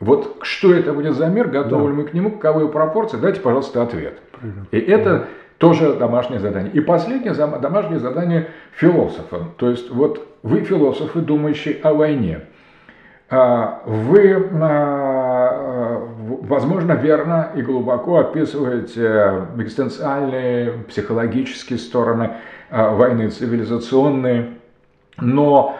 Вот 0.01 0.39
что 0.43 0.75
это 0.75 0.93
будет 0.95 1.15
за 1.15 1.29
мир, 1.29 1.47
готовы 1.47 1.85
да. 1.85 1.91
ли 1.91 1.97
мы 1.97 2.09
к 2.09 2.13
нему, 2.13 2.33
каковы 2.33 2.67
пропорции, 2.71 3.19
дайте, 3.19 3.41
пожалуйста, 3.41 3.85
ответ. 3.85 4.19
Правильно. 4.33 4.67
И 4.73 4.79
это 4.79 5.29
тоже 5.59 5.93
домашнее 5.93 6.41
задание. 6.41 6.73
И 6.73 6.81
последнее 6.81 7.35
домашнее 7.35 8.01
задание 8.01 8.49
философа. 8.73 9.45
То 9.59 9.71
есть 9.71 9.93
вот 9.93 10.27
вы 10.43 10.63
философы, 10.63 11.21
думающие 11.21 11.77
о 11.85 11.95
войне. 11.95 12.41
А, 13.31 13.83
вы, 13.87 14.49
а, 14.61 15.18
возможно, 16.41 16.93
верно 16.93 17.51
и 17.55 17.63
глубоко 17.63 18.19
описываете 18.19 19.47
экзистенциальные, 19.57 20.85
психологические 20.89 21.79
стороны 21.79 22.33
а, 22.71 22.95
войны, 22.95 23.31
цивилизационные, 23.31 24.55
но 25.19 25.79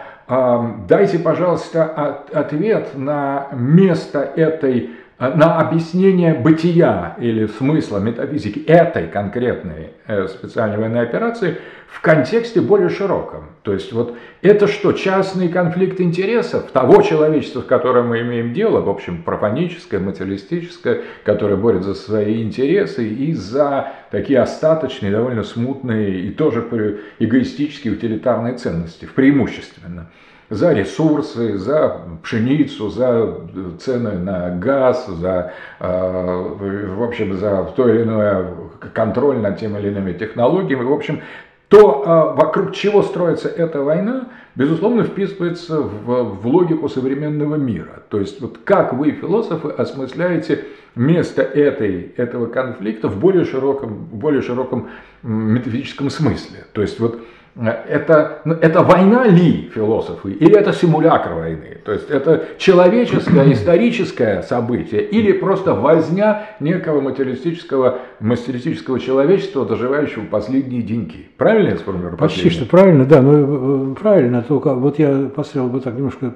Дайте, 0.87 1.17
пожалуйста, 1.17 1.85
ответ 2.31 2.89
на 2.93 3.47
место 3.51 4.19
этой 4.19 4.91
на 5.19 5.59
объяснение 5.59 6.33
бытия 6.33 7.15
или 7.19 7.45
смысла 7.47 7.97
метафизики 7.99 8.59
этой 8.59 9.07
конкретной 9.07 9.91
э, 10.07 10.27
специальной 10.27 10.77
военной 10.77 11.01
операции 11.01 11.57
в 11.87 11.99
контексте 11.99 12.61
более 12.61 12.87
широком. 12.87 13.49
То 13.63 13.73
есть 13.73 13.91
вот 13.91 14.15
это 14.41 14.67
что, 14.67 14.93
частный 14.93 15.49
конфликт 15.49 15.99
интересов 15.99 16.71
того 16.71 17.01
человечества, 17.01 17.61
с 17.61 17.65
которым 17.65 18.09
мы 18.09 18.21
имеем 18.21 18.53
дело, 18.53 18.79
в 18.79 18.89
общем, 18.89 19.23
профаническое, 19.23 19.99
материалистическое, 19.99 21.01
которое 21.25 21.57
борется 21.57 21.93
за 21.93 21.99
свои 21.99 22.41
интересы 22.41 23.05
и 23.05 23.33
за 23.33 23.91
такие 24.11 24.39
остаточные, 24.39 25.11
довольно 25.11 25.43
смутные 25.43 26.21
и 26.21 26.29
тоже 26.31 27.01
эгоистические 27.19 27.93
утилитарные 27.93 28.53
ценности, 28.53 29.09
преимущественно 29.13 30.09
за 30.49 30.73
ресурсы, 30.73 31.57
за 31.57 32.01
пшеницу, 32.23 32.89
за 32.89 33.37
цены 33.79 34.13
на 34.13 34.49
газ, 34.55 35.07
за, 35.07 35.53
э, 35.79 36.95
в 36.95 37.03
общем, 37.03 37.35
за 37.35 37.71
то 37.75 37.87
или 37.87 38.03
иное 38.03 38.47
контроль 38.93 39.37
над 39.37 39.59
теми 39.59 39.79
или 39.79 39.89
иными 39.89 40.13
технологиями. 40.13 40.83
В 40.83 40.93
общем, 40.93 41.21
то, 41.67 42.03
э, 42.03 42.35
вокруг 42.35 42.73
чего 42.73 43.03
строится 43.03 43.47
эта 43.47 43.83
война, 43.83 44.29
безусловно, 44.55 45.03
вписывается 45.03 45.81
в, 45.81 46.23
в 46.41 46.47
логику 46.47 46.89
современного 46.89 47.55
мира. 47.55 48.03
То 48.09 48.19
есть, 48.19 48.41
вот 48.41 48.57
как 48.63 48.93
вы, 48.93 49.11
философы, 49.11 49.69
осмысляете 49.69 50.65
место 50.95 51.43
этой, 51.43 52.11
этого 52.17 52.47
конфликта 52.47 53.07
в 53.07 53.19
более 53.19 53.45
широком, 53.45 54.07
более 54.11 54.41
широком 54.41 54.89
метафизическом 55.21 56.09
смысле. 56.09 56.65
То 56.73 56.81
есть, 56.81 56.99
вот 56.99 57.19
это, 57.67 58.41
ну, 58.45 58.53
это 58.53 58.83
война 58.83 59.25
ли 59.25 59.69
философы, 59.73 60.31
или 60.31 60.55
это 60.55 60.71
симулякр 60.71 61.33
войны? 61.33 61.77
То 61.83 61.91
есть 61.91 62.09
это 62.09 62.45
человеческое, 62.57 63.51
историческое 63.53 64.43
событие, 64.43 65.03
или 65.03 65.33
просто 65.33 65.73
возня 65.73 66.45
некого 66.61 67.01
материалистического, 67.01 67.99
материалистического 68.21 68.97
человечества, 68.99 69.65
доживающего 69.65 70.25
последние 70.25 70.81
деньги. 70.81 71.27
Правильно 71.37 71.71
я 71.71 71.77
сформулировал? 71.77 72.17
Почти 72.17 72.49
что 72.49 72.65
правильно, 72.65 73.03
да, 73.03 73.19
э, 73.21 73.95
правильно, 73.99 74.41
только 74.41 74.73
вот 74.73 74.97
я 74.97 75.29
поставил 75.35 75.67
бы 75.67 75.81
так 75.81 75.95
немножко, 75.95 76.33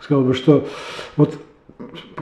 сказал 0.00 0.22
бы, 0.22 0.34
что 0.34 0.68
вот, 1.16 1.34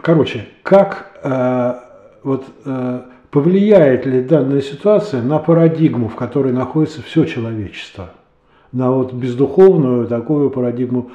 короче, 0.00 0.46
как 0.62 1.18
э, 1.22 1.74
вот 2.22 2.46
э, 2.64 3.00
повлияет 3.30 4.06
ли 4.06 4.22
данная 4.22 4.62
ситуация 4.62 5.20
на 5.20 5.38
парадигму, 5.38 6.08
в 6.08 6.16
которой 6.16 6.52
находится 6.54 7.02
все 7.02 7.26
человечество? 7.26 8.10
На 8.72 8.90
вот 8.90 9.12
бездуховную 9.12 10.06
такую 10.06 10.50
парадигму. 10.50 11.10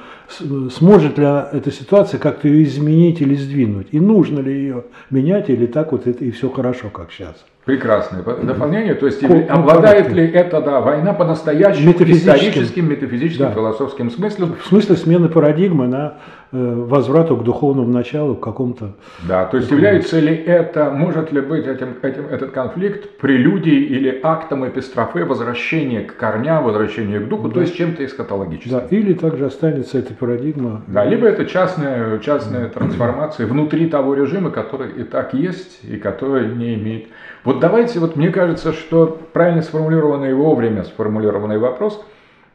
Сможет 0.70 1.18
ли 1.18 1.24
эта 1.24 1.70
ситуация 1.70 2.18
как-то 2.18 2.48
ее 2.48 2.64
изменить 2.64 3.20
или 3.20 3.34
сдвинуть? 3.34 3.88
И 3.92 4.00
нужно 4.00 4.40
ли 4.40 4.52
ее 4.52 4.84
менять 5.10 5.50
или 5.50 5.66
так 5.66 5.92
вот 5.92 6.06
это 6.06 6.24
и 6.24 6.30
все 6.30 6.48
хорошо, 6.48 6.88
как 6.90 7.12
сейчас? 7.12 7.44
Прекрасное 7.64 8.22
дополнение. 8.22 8.94
То 8.94 9.06
есть 9.06 9.20
Ко- 9.20 9.28
ну, 9.28 9.46
обладает 9.48 10.12
ли 10.12 10.26
это 10.26 10.60
да, 10.60 10.80
война 10.82 11.14
по-настоящему 11.14 11.92
историческим, 11.92 12.90
метафизическим, 12.90 13.46
да. 13.46 13.52
философским 13.52 14.10
смыслом? 14.10 14.56
В 14.62 14.66
смысле 14.66 14.96
смены 14.96 15.28
парадигмы 15.30 15.86
на 15.86 16.18
возврату 16.54 17.36
к 17.36 17.42
духовному 17.42 17.88
началу, 17.88 18.34
к 18.34 18.40
какому-то... 18.40 18.92
Да, 19.28 19.44
то 19.46 19.56
есть 19.56 19.70
является 19.70 20.20
ли 20.20 20.34
это, 20.34 20.90
может 20.90 21.32
ли 21.32 21.40
быть 21.40 21.66
этим, 21.66 21.96
этим, 22.02 22.26
этот 22.26 22.52
конфликт 22.52 23.18
прелюдией 23.18 23.84
или 23.84 24.20
актом 24.22 24.66
эпистрофе 24.66 25.24
возвращения 25.24 26.00
к 26.00 26.16
корням, 26.16 26.64
возвращения 26.64 27.18
к 27.20 27.28
духу, 27.28 27.48
да. 27.48 27.54
то 27.54 27.60
есть 27.60 27.76
чем-то 27.76 28.04
эскатологическим? 28.04 28.78
Да, 28.78 28.86
или 28.90 29.12
также 29.12 29.46
останется 29.46 29.98
эта 29.98 30.14
парадигма... 30.14 30.82
Да, 30.86 31.04
либо 31.04 31.26
это 31.26 31.44
частная, 31.44 32.18
частная 32.20 32.68
трансформация 32.68 33.46
внутри 33.46 33.88
того 33.88 34.14
режима, 34.14 34.50
который 34.50 34.92
и 34.92 35.02
так 35.04 35.34
есть, 35.34 35.80
и 35.84 35.96
который 35.96 36.54
не 36.54 36.74
имеет 36.74 37.06
вот 37.44 37.60
давайте, 37.60 38.00
вот 38.00 38.16
мне 38.16 38.30
кажется, 38.30 38.72
что 38.72 39.18
правильно 39.34 39.60
сформулированный 39.60 40.32
вовремя 40.32 40.82
сформулированный 40.84 41.58
вопрос 41.58 42.02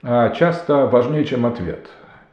а, 0.01 0.31
часто 0.31 0.87
важнее, 0.87 1.25
чем 1.25 1.45
ответ. 1.45 1.87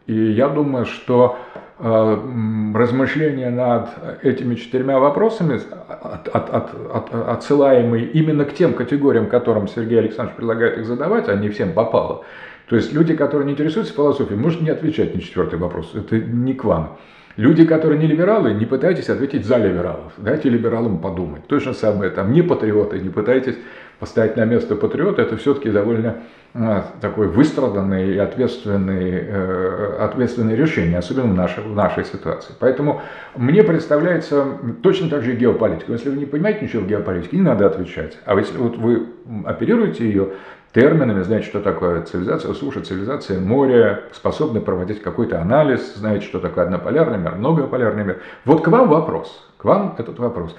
И 0.07 0.15
я 0.15 0.49
думаю, 0.49 0.87
что 0.87 1.37
размышления 1.79 3.51
над 3.51 3.89
этими 4.23 4.55
четырьмя 4.55 4.99
вопросами, 4.99 5.61
от, 5.89 6.29
от, 6.29 6.51
от, 6.51 6.71
от, 6.95 7.15
отсылаемые 7.29 8.07
именно 8.07 8.45
к 8.45 8.55
тем 8.55 8.73
категориям, 8.73 9.27
которым 9.27 9.69
Сергей 9.69 9.99
Александрович 9.99 10.37
предлагает 10.37 10.79
их 10.79 10.87
задавать, 10.87 11.29
а 11.29 11.35
не 11.35 11.51
всем 11.51 11.73
попало. 11.73 12.25
То 12.69 12.77
есть 12.77 12.93
люди, 12.93 13.15
которые 13.15 13.47
не 13.47 13.53
интересуются 13.53 13.93
философией, 13.95 14.39
может 14.39 14.61
не 14.63 14.71
отвечать 14.71 15.15
на 15.15 15.21
четвертый 15.21 15.59
вопрос. 15.59 15.95
Это 15.95 16.19
не 16.19 16.55
к 16.55 16.65
вам. 16.65 16.97
Люди, 17.37 17.67
которые 17.67 18.01
не 18.01 18.07
либералы, 18.07 18.55
не 18.55 18.65
пытайтесь 18.65 19.11
ответить 19.11 19.45
за 19.45 19.59
либералов. 19.59 20.15
Дайте 20.17 20.49
либералам 20.49 20.99
подумать. 20.99 21.47
То 21.47 21.61
же 21.61 21.75
самое 21.75 22.11
там 22.11 22.33
не 22.33 22.41
патриоты, 22.41 22.99
не 22.99 23.11
пытайтесь 23.11 23.57
поставить 23.99 24.37
на 24.37 24.45
место 24.45 24.77
патриота. 24.77 25.23
Это 25.23 25.37
все-таки 25.37 25.71
довольно 25.71 26.17
а, 26.55 26.87
такой 27.01 27.29
выстраданный 27.29 28.15
и 28.15 28.19
ответственный, 28.19 29.11
э, 29.13 29.97
ответственное 30.01 30.55
решение, 30.55 30.99
особенно 30.99 31.27
в 31.29 31.35
нашей, 31.35 31.63
в 31.63 31.75
нашей 31.75 32.05
ситуации. 32.05 32.55
Поэтому 32.59 33.03
мне 33.35 33.63
представляется 33.63 34.47
точно 34.83 35.09
так 35.11 35.23
же 35.23 35.35
и 35.35 35.37
геополитика. 35.37 35.93
Если 35.93 36.09
вы 36.11 36.17
не 36.17 36.27
понимаете 36.27 36.65
ничего 36.65 36.83
в 36.83 36.87
геополитике, 36.87 37.37
не 37.37 37.43
надо 37.43 37.67
отвечать. 37.67 38.19
А 38.25 38.35
если 38.35 38.57
вот 38.59 38.77
вы 38.79 39.07
оперируете 39.45 40.07
ее, 40.07 40.31
терминами, 40.77 41.23
знаете, 41.23 41.47
что 41.47 41.63
такое 41.63 42.03
цивилизация 42.03 42.53
суша, 42.53 42.83
цивилизация 42.83 43.41
моря, 43.41 44.03
способны 44.13 44.61
проводить 44.61 45.01
какой-то 45.01 45.41
анализ, 45.41 45.95
знаете, 45.97 46.27
что 46.27 46.39
такое 46.39 46.65
однополярный 46.65 47.17
мир, 47.17 47.37
многополярный 47.37 48.05
мир. 48.05 48.21
Вот 48.45 48.63
к 48.63 48.69
вам 48.69 48.91
вопрос, 48.91 49.49
к 49.57 49.65
вам 49.65 49.95
этот 49.97 50.19
вопрос. 50.19 50.55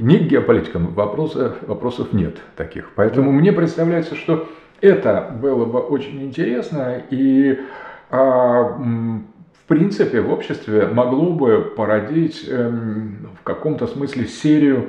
Не 0.00 0.18
к 0.18 0.22
геополитикам 0.22 0.88
вопросов, 0.94 1.56
вопросов 1.66 2.12
нет 2.14 2.38
таких. 2.56 2.90
Поэтому 2.94 3.32
мне 3.32 3.52
представляется, 3.52 4.14
что 4.14 4.48
это 4.80 5.30
было 5.40 5.66
бы 5.66 5.78
очень 5.78 6.22
интересно 6.22 7.02
и 7.10 7.60
а, 8.10 8.62
в 8.62 9.68
принципе 9.68 10.22
в 10.22 10.32
обществе 10.32 10.86
могло 10.86 11.34
бы 11.34 11.60
породить 11.76 12.46
эм, 12.48 13.28
в 13.38 13.42
каком-то 13.44 13.86
смысле 13.86 14.26
серию, 14.26 14.88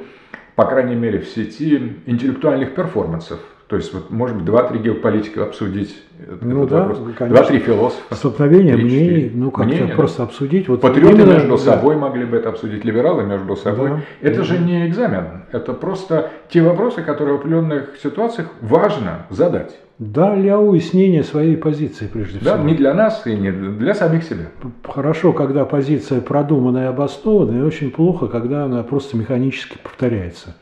по 0.56 0.66
крайней 0.66 0.96
мере 0.96 1.20
в 1.20 1.28
сети, 1.28 1.98
интеллектуальных 2.06 2.74
перформансов 2.74 3.42
то 3.72 3.78
есть, 3.78 3.94
вот, 3.94 4.12
может 4.12 4.36
быть, 4.36 4.44
два-три 4.44 4.80
геополитика 4.80 5.46
обсудить 5.46 5.96
ну, 6.42 6.68
да, 6.68 6.88
вопрос. 6.88 7.00
Два-три 7.18 7.60
философа. 7.60 8.14
Столкновение 8.14 8.76
мнений, 8.76 9.32
ну 9.34 9.50
как-то 9.50 9.74
мнения, 9.74 9.96
просто 9.96 10.18
да. 10.18 10.24
обсудить. 10.26 10.68
Вот 10.68 10.82
Патриоты 10.82 11.16
именно, 11.16 11.36
между 11.36 11.52
да. 11.52 11.58
собой 11.58 11.96
могли 11.96 12.26
бы 12.26 12.36
это 12.36 12.50
обсудить, 12.50 12.84
либералы 12.84 13.24
между 13.24 13.56
собой. 13.56 13.92
Да, 13.92 14.02
это 14.20 14.40
да. 14.40 14.44
же 14.44 14.58
не 14.58 14.86
экзамен, 14.86 15.44
это 15.54 15.72
просто 15.72 16.32
те 16.50 16.62
вопросы, 16.62 17.02
которые 17.02 17.38
в 17.38 17.40
определенных 17.40 17.96
ситуациях 18.04 18.50
важно 18.60 19.26
задать. 19.30 19.80
Да, 19.98 20.36
для 20.36 20.60
уяснения 20.60 21.24
своей 21.24 21.56
позиции, 21.56 22.10
прежде 22.12 22.40
всего. 22.40 22.58
Да, 22.58 22.62
не 22.62 22.76
для 22.76 22.94
нас 22.94 23.26
и 23.26 23.38
не 23.38 23.54
для 23.54 23.94
самих 23.94 24.26
себя. 24.26 24.48
Хорошо, 24.84 25.32
когда 25.32 25.64
позиция 25.64 26.20
продуманная 26.20 26.88
и 26.88 26.90
обоснованная, 26.90 27.62
и 27.62 27.64
очень 27.64 27.90
плохо, 27.90 28.28
когда 28.28 28.66
она 28.66 28.84
просто 28.84 29.16
механически 29.16 29.78
повторяется. 29.82 30.58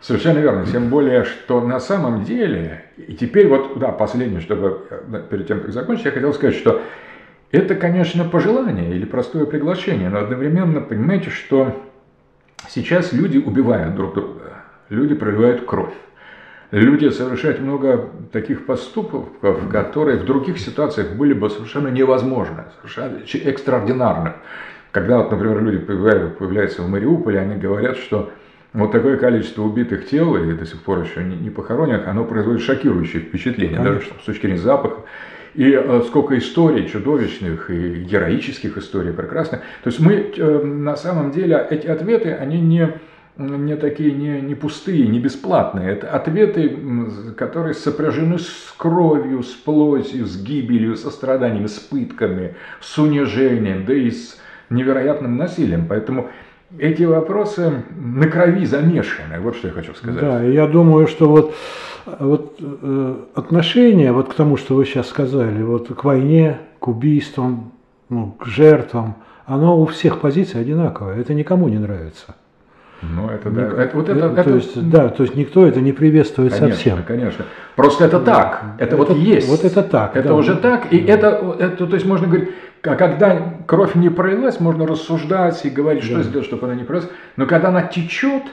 Совершенно 0.00 0.38
верно. 0.38 0.64
Тем 0.64 0.90
более, 0.90 1.24
что 1.24 1.60
на 1.60 1.80
самом 1.80 2.24
деле, 2.24 2.84
и 2.96 3.14
теперь 3.14 3.48
вот, 3.48 3.78
да, 3.78 3.88
последнее, 3.88 4.40
чтобы 4.40 4.80
перед 5.28 5.48
тем, 5.48 5.60
как 5.60 5.72
закончить, 5.72 6.04
я 6.04 6.12
хотел 6.12 6.32
сказать, 6.32 6.54
что 6.54 6.82
это, 7.50 7.74
конечно, 7.74 8.24
пожелание 8.24 8.94
или 8.94 9.04
простое 9.04 9.44
приглашение, 9.44 10.08
но 10.08 10.20
одновременно 10.20 10.80
понимаете, 10.80 11.30
что 11.30 11.74
сейчас 12.68 13.12
люди 13.12 13.38
убивают 13.38 13.96
друг 13.96 14.14
друга, 14.14 14.64
люди 14.88 15.14
проливают 15.14 15.64
кровь. 15.64 15.94
Люди 16.70 17.08
совершают 17.08 17.60
много 17.60 18.10
таких 18.30 18.66
поступков, 18.66 19.28
которые 19.70 20.18
в 20.18 20.26
других 20.26 20.58
ситуациях 20.58 21.12
были 21.12 21.32
бы 21.32 21.48
совершенно 21.48 21.88
невозможны, 21.88 22.64
совершенно 22.76 23.20
экстраординарны. 23.24 24.34
Когда, 24.90 25.18
вот, 25.18 25.30
например, 25.30 25.62
люди 25.62 25.78
появляются 25.78 26.82
в 26.82 26.88
Мариуполе, 26.90 27.40
они 27.40 27.56
говорят, 27.56 27.96
что 27.96 28.30
вот 28.74 28.92
такое 28.92 29.16
количество 29.16 29.62
убитых 29.62 30.08
тел, 30.08 30.36
и 30.36 30.52
до 30.52 30.66
сих 30.66 30.82
пор 30.82 31.02
еще 31.02 31.24
не, 31.24 31.36
не 31.36 31.50
похороненных, 31.50 32.06
оно 32.06 32.24
производит 32.24 32.62
шокирующее 32.62 33.22
впечатление, 33.22 33.76
Конечно. 33.78 33.94
даже 33.94 34.22
с 34.22 34.24
точки 34.24 34.42
зрения 34.42 34.58
запаха. 34.58 35.02
И 35.54 35.72
э, 35.72 36.02
сколько 36.06 36.36
историй 36.38 36.86
чудовищных 36.86 37.70
и 37.70 38.04
героических 38.04 38.76
историй 38.76 39.12
прекрасных. 39.12 39.62
То 39.82 39.88
есть 39.88 39.98
мы 39.98 40.14
э, 40.14 40.62
на 40.62 40.96
самом 40.96 41.32
деле, 41.32 41.66
эти 41.70 41.86
ответы, 41.86 42.32
они 42.32 42.60
не, 42.60 42.92
не 43.38 43.74
такие, 43.76 44.12
не, 44.12 44.42
не 44.42 44.54
пустые, 44.54 45.08
не 45.08 45.18
бесплатные. 45.18 45.90
Это 45.90 46.10
ответы, 46.10 46.76
которые 47.36 47.72
сопряжены 47.72 48.38
с 48.38 48.74
кровью, 48.76 49.42
с 49.42 49.52
плотью, 49.52 50.26
с 50.26 50.40
гибелью, 50.40 50.94
со 50.96 51.10
страданиями, 51.10 51.66
с 51.66 51.78
пытками, 51.78 52.54
с 52.80 52.98
унижением, 52.98 53.86
да 53.86 53.94
и 53.94 54.10
с 54.10 54.38
невероятным 54.68 55.38
насилием. 55.38 55.86
Поэтому 55.88 56.30
эти 56.76 57.04
вопросы 57.04 57.84
на 57.96 58.26
крови 58.26 58.66
замешаны. 58.66 59.40
Вот 59.40 59.56
что 59.56 59.68
я 59.68 59.74
хочу 59.74 59.94
сказать. 59.94 60.20
Да, 60.20 60.42
я 60.42 60.66
думаю, 60.66 61.06
что 61.06 61.28
вот, 61.28 61.54
вот 62.06 62.56
э, 62.60 63.14
отношение 63.34 64.12
вот 64.12 64.28
к 64.28 64.34
тому, 64.34 64.56
что 64.56 64.74
вы 64.74 64.84
сейчас 64.84 65.08
сказали, 65.08 65.62
вот 65.62 65.88
к 65.88 66.04
войне, 66.04 66.58
к 66.78 66.88
убийствам, 66.88 67.72
ну, 68.08 68.34
к 68.38 68.46
жертвам, 68.46 69.16
оно 69.46 69.80
у 69.80 69.86
всех 69.86 70.20
позиций 70.20 70.60
одинаковое. 70.60 71.16
Это 71.16 71.32
никому 71.32 71.68
не 71.68 71.78
нравится. 71.78 72.34
Ну, 73.00 73.30
это 73.30 73.48
да. 73.50 73.62
Это, 73.62 73.96
вот 73.96 74.08
это, 74.08 74.26
это, 74.26 74.42
то 74.42 74.54
есть, 74.56 74.90
да, 74.90 75.08
то 75.08 75.22
есть 75.22 75.36
никто 75.36 75.64
это 75.64 75.80
не 75.80 75.92
приветствует 75.92 76.52
конечно, 76.52 76.74
совсем. 76.74 77.02
Конечно. 77.04 77.44
Просто 77.76 78.04
это 78.06 78.18
так. 78.18 78.62
Это, 78.78 78.96
это 78.96 78.96
вот 78.96 79.16
есть. 79.16 79.48
Вот 79.48 79.64
это 79.64 79.84
так. 79.84 80.16
Это 80.16 80.28
да. 80.28 80.34
уже 80.34 80.56
так. 80.56 80.92
И 80.92 80.98
это, 80.98 81.56
это, 81.60 81.86
то 81.86 81.94
есть 81.94 82.04
можно 82.04 82.26
говорить, 82.26 82.50
а 82.82 82.94
когда 82.94 83.54
кровь 83.66 83.94
не 83.94 84.08
пролилась, 84.08 84.60
можно 84.60 84.86
рассуждать 84.86 85.64
и 85.64 85.70
говорить, 85.70 86.04
что 86.04 86.16
да. 86.16 86.22
сделать, 86.22 86.46
чтобы 86.46 86.66
она 86.66 86.74
не 86.74 86.84
пролилась. 86.84 87.10
Но 87.36 87.46
когда 87.46 87.68
она 87.68 87.82
течет, 87.82 88.44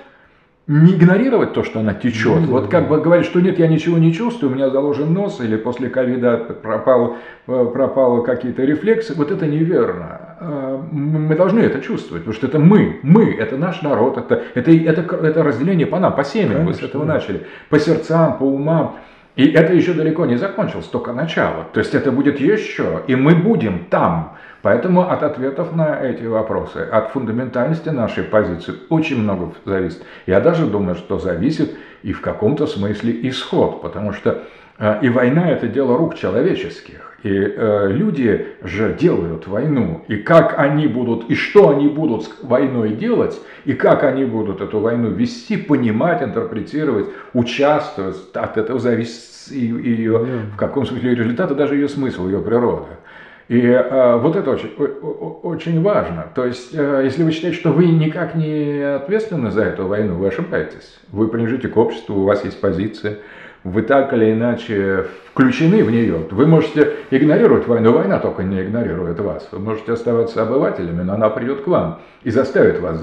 не 0.68 0.94
игнорировать 0.94 1.54
то, 1.54 1.64
что 1.64 1.80
она 1.80 1.94
течет. 1.94 2.42
Да, 2.42 2.52
вот 2.52 2.64
да, 2.64 2.70
как 2.70 2.90
бы 2.90 3.00
говорить, 3.00 3.28
что 3.28 3.40
нет, 3.40 3.60
я 3.60 3.68
ничего 3.68 4.00
не 4.00 4.12
чувствую, 4.12 4.52
у 4.52 4.56
меня 4.56 4.72
заложен 4.72 5.14
нос, 5.14 5.40
или 5.40 5.58
после 5.58 5.90
ковида 5.90 6.38
пропал, 6.38 7.18
э, 7.48 7.66
пропало 7.72 8.24
какие-то 8.24 8.64
рефлексы. 8.64 9.14
Вот 9.16 9.30
это 9.30 9.46
неверно. 9.46 10.38
А, 10.40 10.84
мы 10.92 11.36
должны 11.36 11.60
это 11.60 11.82
чувствовать, 11.82 12.24
потому 12.24 12.34
что 12.34 12.48
это 12.48 12.58
мы, 12.58 13.00
мы, 13.04 13.32
это 13.32 13.58
наш 13.58 13.84
народ, 13.84 14.18
это, 14.18 14.42
это, 14.56 14.72
это, 14.72 15.16
это 15.16 15.44
разделение 15.44 15.86
по 15.86 16.00
нам, 16.00 16.16
по 16.16 16.24
семьям, 16.24 16.64
мы 16.64 16.74
с 16.74 16.82
этого 16.82 17.06
начали, 17.06 17.46
по 17.70 17.80
сердцам, 17.80 18.38
по 18.40 18.44
умам. 18.44 18.96
И 19.36 19.52
это 19.52 19.74
еще 19.74 19.94
далеко 19.94 20.26
не 20.26 20.38
закончилось, 20.38 20.86
только 20.86 21.12
начало. 21.12 21.66
То 21.74 21.80
есть 21.80 21.94
это 21.94 22.12
будет 22.12 22.40
еще, 22.40 23.04
и 23.08 23.16
мы 23.16 23.36
будем 23.36 23.86
там. 23.86 24.38
Поэтому 24.62 25.10
от 25.10 25.22
ответов 25.24 25.76
на 25.76 26.02
эти 26.02 26.24
вопросы, 26.24 26.78
от 26.78 27.12
фундаментальности 27.12 27.90
нашей 27.90 28.24
позиции 28.24 28.74
очень 28.90 29.22
много 29.22 29.54
зависит. 29.66 30.04
Я 30.26 30.40
даже 30.40 30.66
думаю, 30.66 30.96
что 30.96 31.20
зависит 31.20 31.76
и 32.02 32.14
в 32.14 32.22
каком-то 32.22 32.66
смысле 32.66 33.30
исход, 33.30 33.82
потому 33.82 34.14
что 34.14 34.44
э, 34.80 35.00
и 35.02 35.10
война 35.10 35.50
это 35.50 35.68
дело 35.68 35.98
рук 35.98 36.16
человеческих. 36.16 37.15
И 37.26 37.30
э, 37.32 37.88
люди 37.90 38.50
же 38.62 38.94
делают 38.94 39.48
войну. 39.48 40.04
И 40.08 40.18
как 40.18 40.60
они 40.60 40.86
будут, 40.86 41.28
и 41.28 41.34
что 41.34 41.70
они 41.70 41.88
будут 41.88 42.26
с 42.26 42.30
войной 42.44 42.90
делать, 42.92 43.42
и 43.66 43.74
как 43.74 44.04
они 44.04 44.26
будут 44.26 44.62
эту 44.62 44.80
войну 44.80 45.10
вести, 45.10 45.58
понимать, 45.58 46.22
интерпретировать, 46.22 47.08
участвовать, 47.34 48.18
от 48.36 48.58
этого 48.60 48.78
зависит 48.78 49.52
и, 49.52 49.66
и 49.66 49.96
ее, 49.96 50.20
в 50.54 50.56
каком 50.56 50.86
смысле 50.86 51.14
ее 51.14 51.16
результат, 51.16 51.50
и 51.50 51.56
даже 51.56 51.74
ее 51.74 51.90
смысл, 51.90 52.28
ее 52.28 52.42
природа. 52.42 53.00
И 53.48 53.60
э, 53.60 54.18
вот 54.18 54.36
это 54.36 54.52
очень, 54.52 54.70
очень 54.78 55.82
важно. 55.82 56.28
То 56.36 56.46
есть, 56.46 56.76
э, 56.76 57.02
если 57.06 57.24
вы 57.24 57.32
считаете, 57.32 57.58
что 57.58 57.72
вы 57.72 57.88
никак 57.88 58.36
не 58.36 58.98
ответственны 58.98 59.50
за 59.50 59.64
эту 59.64 59.88
войну, 59.88 60.14
вы 60.14 60.28
ошибаетесь. 60.28 61.00
Вы 61.12 61.28
принадлежите 61.28 61.70
к 61.70 61.78
обществу, 61.78 62.18
у 62.18 62.24
вас 62.26 62.46
есть 62.46 62.62
позиция, 62.62 63.18
вы 63.66 63.82
так 63.82 64.14
или 64.14 64.32
иначе 64.32 65.08
включены 65.32 65.84
в 65.84 65.92
нее. 65.92 66.28
Вы 66.30 66.46
можете 66.46 66.94
игнорировать 67.10 67.68
войну, 67.68 67.92
война 67.92 68.20
только 68.20 68.44
не 68.44 68.62
игнорирует 68.62 69.20
вас. 69.20 69.50
Вы 69.52 69.60
можете 69.60 69.94
оставаться 69.94 70.44
обывателями, 70.44 71.02
но 71.02 71.16
она 71.16 71.30
придет 71.30 71.62
к 71.62 71.68
вам 71.68 72.00
и 72.24 72.30
заставит 72.30 72.80
вас 72.80 73.02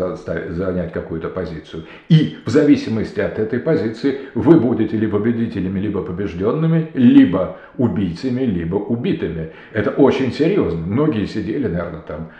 занять 0.50 0.92
какую-то 0.92 1.28
позицию. 1.28 1.84
И 2.08 2.38
в 2.46 2.48
зависимости 2.48 3.18
от 3.20 3.40
этой 3.40 3.58
позиции 3.58 4.20
вы 4.34 4.58
будете 4.58 4.96
либо 4.96 5.18
победителями, 5.18 5.80
либо 5.80 6.00
побежденными, 6.00 6.90
либо 6.94 7.56
убийцами, 7.76 8.42
либо 8.42 8.76
убитыми. 8.76 9.50
Это 9.72 9.90
очень 9.90 10.32
серьезно. 10.32 10.80
Многие 10.86 11.26
сидели, 11.26 11.66
наверное, 11.66 12.00
там 12.00 12.30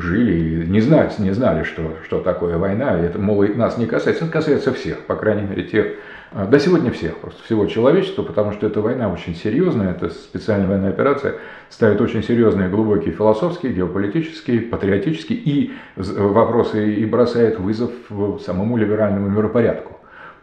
жили 0.00 0.64
и 0.64 0.70
не 0.70 0.80
знали, 0.80 1.10
не 1.18 1.32
знали 1.32 1.64
что, 1.64 1.96
что 2.04 2.20
такое 2.20 2.56
война. 2.56 2.98
И 3.00 3.02
это, 3.02 3.18
мол, 3.18 3.44
нас 3.56 3.78
не 3.78 3.86
касается. 3.86 4.24
Это 4.24 4.32
касается 4.32 4.72
всех, 4.72 5.00
по 5.06 5.16
крайней 5.16 5.42
мере, 5.42 5.64
тех, 5.64 5.86
да 6.34 6.58
сегодня 6.58 6.90
всех, 6.90 7.18
просто 7.18 7.44
всего 7.44 7.66
человечества, 7.66 8.24
потому 8.24 8.50
что 8.50 8.66
эта 8.66 8.80
война 8.80 9.08
очень 9.08 9.36
серьезная, 9.36 9.92
это 9.92 10.10
специальная 10.10 10.66
военная 10.66 10.90
операция, 10.90 11.36
ставит 11.70 12.00
очень 12.00 12.24
серьезные, 12.24 12.68
глубокие 12.68 13.14
философские, 13.14 13.72
геополитические, 13.72 14.62
патриотические 14.62 15.38
и 15.38 15.72
вопросы 15.96 16.92
и 16.94 17.04
бросает 17.04 17.60
вызов 17.60 17.92
самому 18.44 18.76
либеральному 18.76 19.28
миропорядку. 19.28 19.92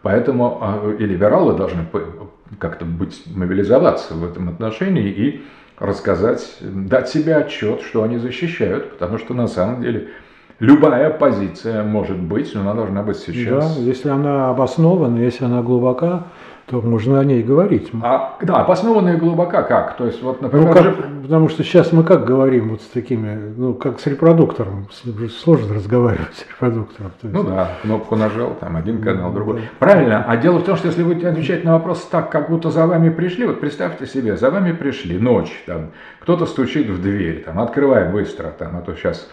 Поэтому 0.01 0.59
а, 0.61 0.95
и 0.97 1.05
либералы 1.05 1.57
должны 1.57 1.85
как-то 2.57 2.85
быть, 2.85 3.23
мобилизоваться 3.27 4.13
в 4.13 4.25
этом 4.25 4.47
отношении 4.47 5.09
и 5.09 5.45
рассказать, 5.77 6.57
дать 6.61 7.09
себе 7.09 7.35
отчет, 7.35 7.81
что 7.81 8.03
они 8.03 8.17
защищают, 8.17 8.91
потому 8.91 9.17
что 9.17 9.33
на 9.33 9.47
самом 9.47 9.81
деле 9.81 10.09
любая 10.61 11.09
позиция 11.09 11.83
может 11.83 12.19
быть, 12.19 12.53
но 12.53 12.61
она 12.61 12.73
должна 12.75 13.01
быть 13.01 13.17
сейчас. 13.17 13.75
Да, 13.75 13.81
если 13.81 14.09
она 14.09 14.49
обоснована, 14.49 15.17
если 15.17 15.43
она 15.43 15.61
глубока, 15.61 16.27
то 16.67 16.81
можно 16.81 17.19
о 17.19 17.25
ней 17.25 17.41
говорить. 17.43 17.89
А, 18.01 18.37
да, 18.41 18.57
обоснованная 18.57 19.17
глубока 19.17 19.63
как? 19.63 19.97
То 19.97 20.05
есть, 20.05 20.21
вот, 20.21 20.41
например, 20.41 20.67
ну, 20.67 20.73
как, 20.73 21.21
потому 21.23 21.49
что 21.49 21.63
сейчас 21.63 21.91
мы 21.91 22.03
как 22.03 22.25
говорим 22.25 22.69
вот 22.69 22.81
с 22.81 22.85
такими, 22.85 23.53
ну, 23.57 23.73
как 23.73 23.99
с 23.99 24.05
репродуктором, 24.05 24.87
сложно 25.41 25.73
разговаривать 25.73 26.33
с 26.33 26.47
репродуктором. 26.47 27.11
есть... 27.23 27.33
Ну 27.33 27.43
да, 27.43 27.71
кнопку 27.81 28.15
нажал, 28.15 28.55
там 28.59 28.77
один 28.77 29.01
канал, 29.01 29.33
другой. 29.33 29.63
Правильно, 29.79 30.23
а 30.25 30.37
дело 30.37 30.59
в 30.59 30.63
том, 30.63 30.77
что 30.77 30.87
если 30.87 31.01
вы 31.01 31.15
отвечаете 31.15 31.65
на 31.65 31.73
вопрос 31.73 32.07
так, 32.09 32.31
как 32.31 32.49
будто 32.49 32.69
за 32.69 32.85
вами 32.85 33.09
пришли, 33.09 33.47
вот 33.47 33.59
представьте 33.59 34.05
себе, 34.05 34.37
за 34.37 34.51
вами 34.51 34.71
пришли, 34.71 35.17
ночь, 35.17 35.63
там, 35.65 35.87
кто-то 36.21 36.45
стучит 36.45 36.87
в 36.87 37.01
дверь, 37.01 37.43
там, 37.43 37.59
открывай 37.59 38.07
быстро, 38.09 38.53
там, 38.57 38.77
а 38.77 38.81
то 38.81 38.95
сейчас 38.95 39.27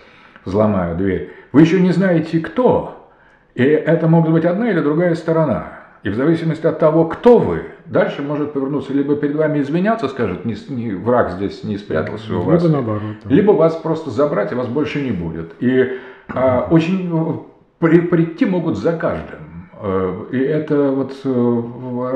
взломаю 0.48 0.96
дверь. 0.96 1.32
Вы 1.52 1.61
еще 1.62 1.80
не 1.80 1.92
знаете, 1.92 2.40
кто. 2.40 3.11
И 3.54 3.62
это 3.62 4.08
может 4.08 4.32
быть 4.32 4.44
одна 4.44 4.70
или 4.70 4.80
другая 4.80 5.14
сторона. 5.14 5.78
И 6.04 6.11
в 6.11 6.14
зависимости 6.14 6.66
от 6.66 6.78
того, 6.78 7.06
кто 7.06 7.38
вы, 7.38 7.62
дальше 7.87 8.22
может 8.22 8.52
повернуться, 8.52 8.92
либо 8.92 9.16
перед 9.16 9.34
вами 9.34 9.61
извиняться, 9.61 10.08
скажет, 10.08 10.44
не, 10.44 10.56
не, 10.68 10.92
враг 10.92 11.32
здесь 11.32 11.64
не 11.64 11.76
спрятался 11.76 12.37
у 12.37 12.42
вас. 12.42 12.62
Либо 12.62 12.72
наоборот. 12.72 13.16
Да. 13.24 13.34
Либо 13.34 13.52
вас 13.52 13.74
просто 13.76 14.11
забрать, 14.11 14.52
и 14.52 14.54
вас 14.54 14.68
больше 14.68 15.00
не 15.02 15.11
будет. 15.11 15.54
И 15.61 15.98
а, 16.28 16.68
очень 16.70 17.11
э, 17.12 17.38
при, 17.80 18.00
прийти 18.00 18.46
могут 18.46 18.78
за 18.78 18.92
каждым. 18.92 19.40
Э, 19.80 20.24
и 20.32 20.38
это 20.38 20.90
вот 20.90 21.14
э, 21.24 21.62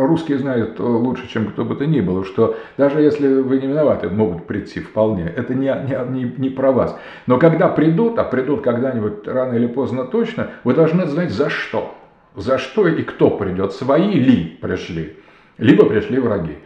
русские 0.06 0.38
знают 0.38 0.80
лучше, 0.80 1.28
чем 1.28 1.46
кто 1.46 1.64
бы 1.64 1.76
то 1.76 1.86
ни 1.86 2.00
было, 2.00 2.24
что 2.24 2.56
даже 2.76 3.00
если 3.00 3.40
вы 3.40 3.60
не 3.60 3.68
виноваты, 3.68 4.08
могут 4.08 4.46
прийти 4.46 4.80
вполне. 4.80 5.24
Это 5.24 5.54
не, 5.54 5.66
не, 5.66 6.10
не, 6.10 6.34
не 6.36 6.50
про 6.50 6.72
вас. 6.72 6.98
Но 7.26 7.38
когда 7.38 7.68
придут, 7.68 8.18
а 8.18 8.24
придут 8.24 8.62
когда-нибудь 8.62 9.26
рано 9.28 9.54
или 9.54 9.66
поздно 9.66 10.04
точно, 10.04 10.50
вы 10.64 10.74
должны 10.74 11.06
знать 11.06 11.30
за 11.30 11.50
что. 11.50 11.94
За 12.34 12.58
что 12.58 12.88
и 12.88 13.02
кто 13.02 13.30
придет. 13.30 13.72
Свои 13.72 14.12
ли 14.12 14.58
пришли, 14.60 15.16
либо 15.58 15.84
пришли 15.84 16.18
враги. 16.18 16.58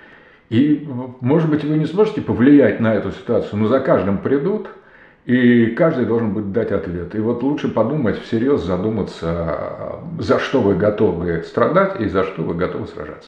И, 0.48 0.88
может 1.20 1.50
быть, 1.50 1.64
вы 1.64 1.76
не 1.76 1.86
сможете 1.86 2.22
повлиять 2.22 2.80
на 2.80 2.94
эту 2.94 3.10
ситуацию, 3.10 3.58
но 3.58 3.66
за 3.66 3.80
каждым 3.80 4.18
придут– 4.18 4.68
и 5.26 5.66
каждый 5.66 6.06
должен 6.06 6.32
будет 6.32 6.52
дать 6.52 6.70
ответ. 6.70 7.14
И 7.16 7.18
вот 7.18 7.42
лучше 7.42 7.68
подумать, 7.68 8.22
всерьез 8.22 8.62
задуматься, 8.62 10.00
за 10.20 10.38
что 10.38 10.62
вы 10.62 10.76
готовы 10.76 11.42
страдать 11.42 12.00
и 12.00 12.08
за 12.08 12.22
что 12.22 12.42
вы 12.42 12.54
готовы 12.54 12.86
сражаться. 12.86 13.24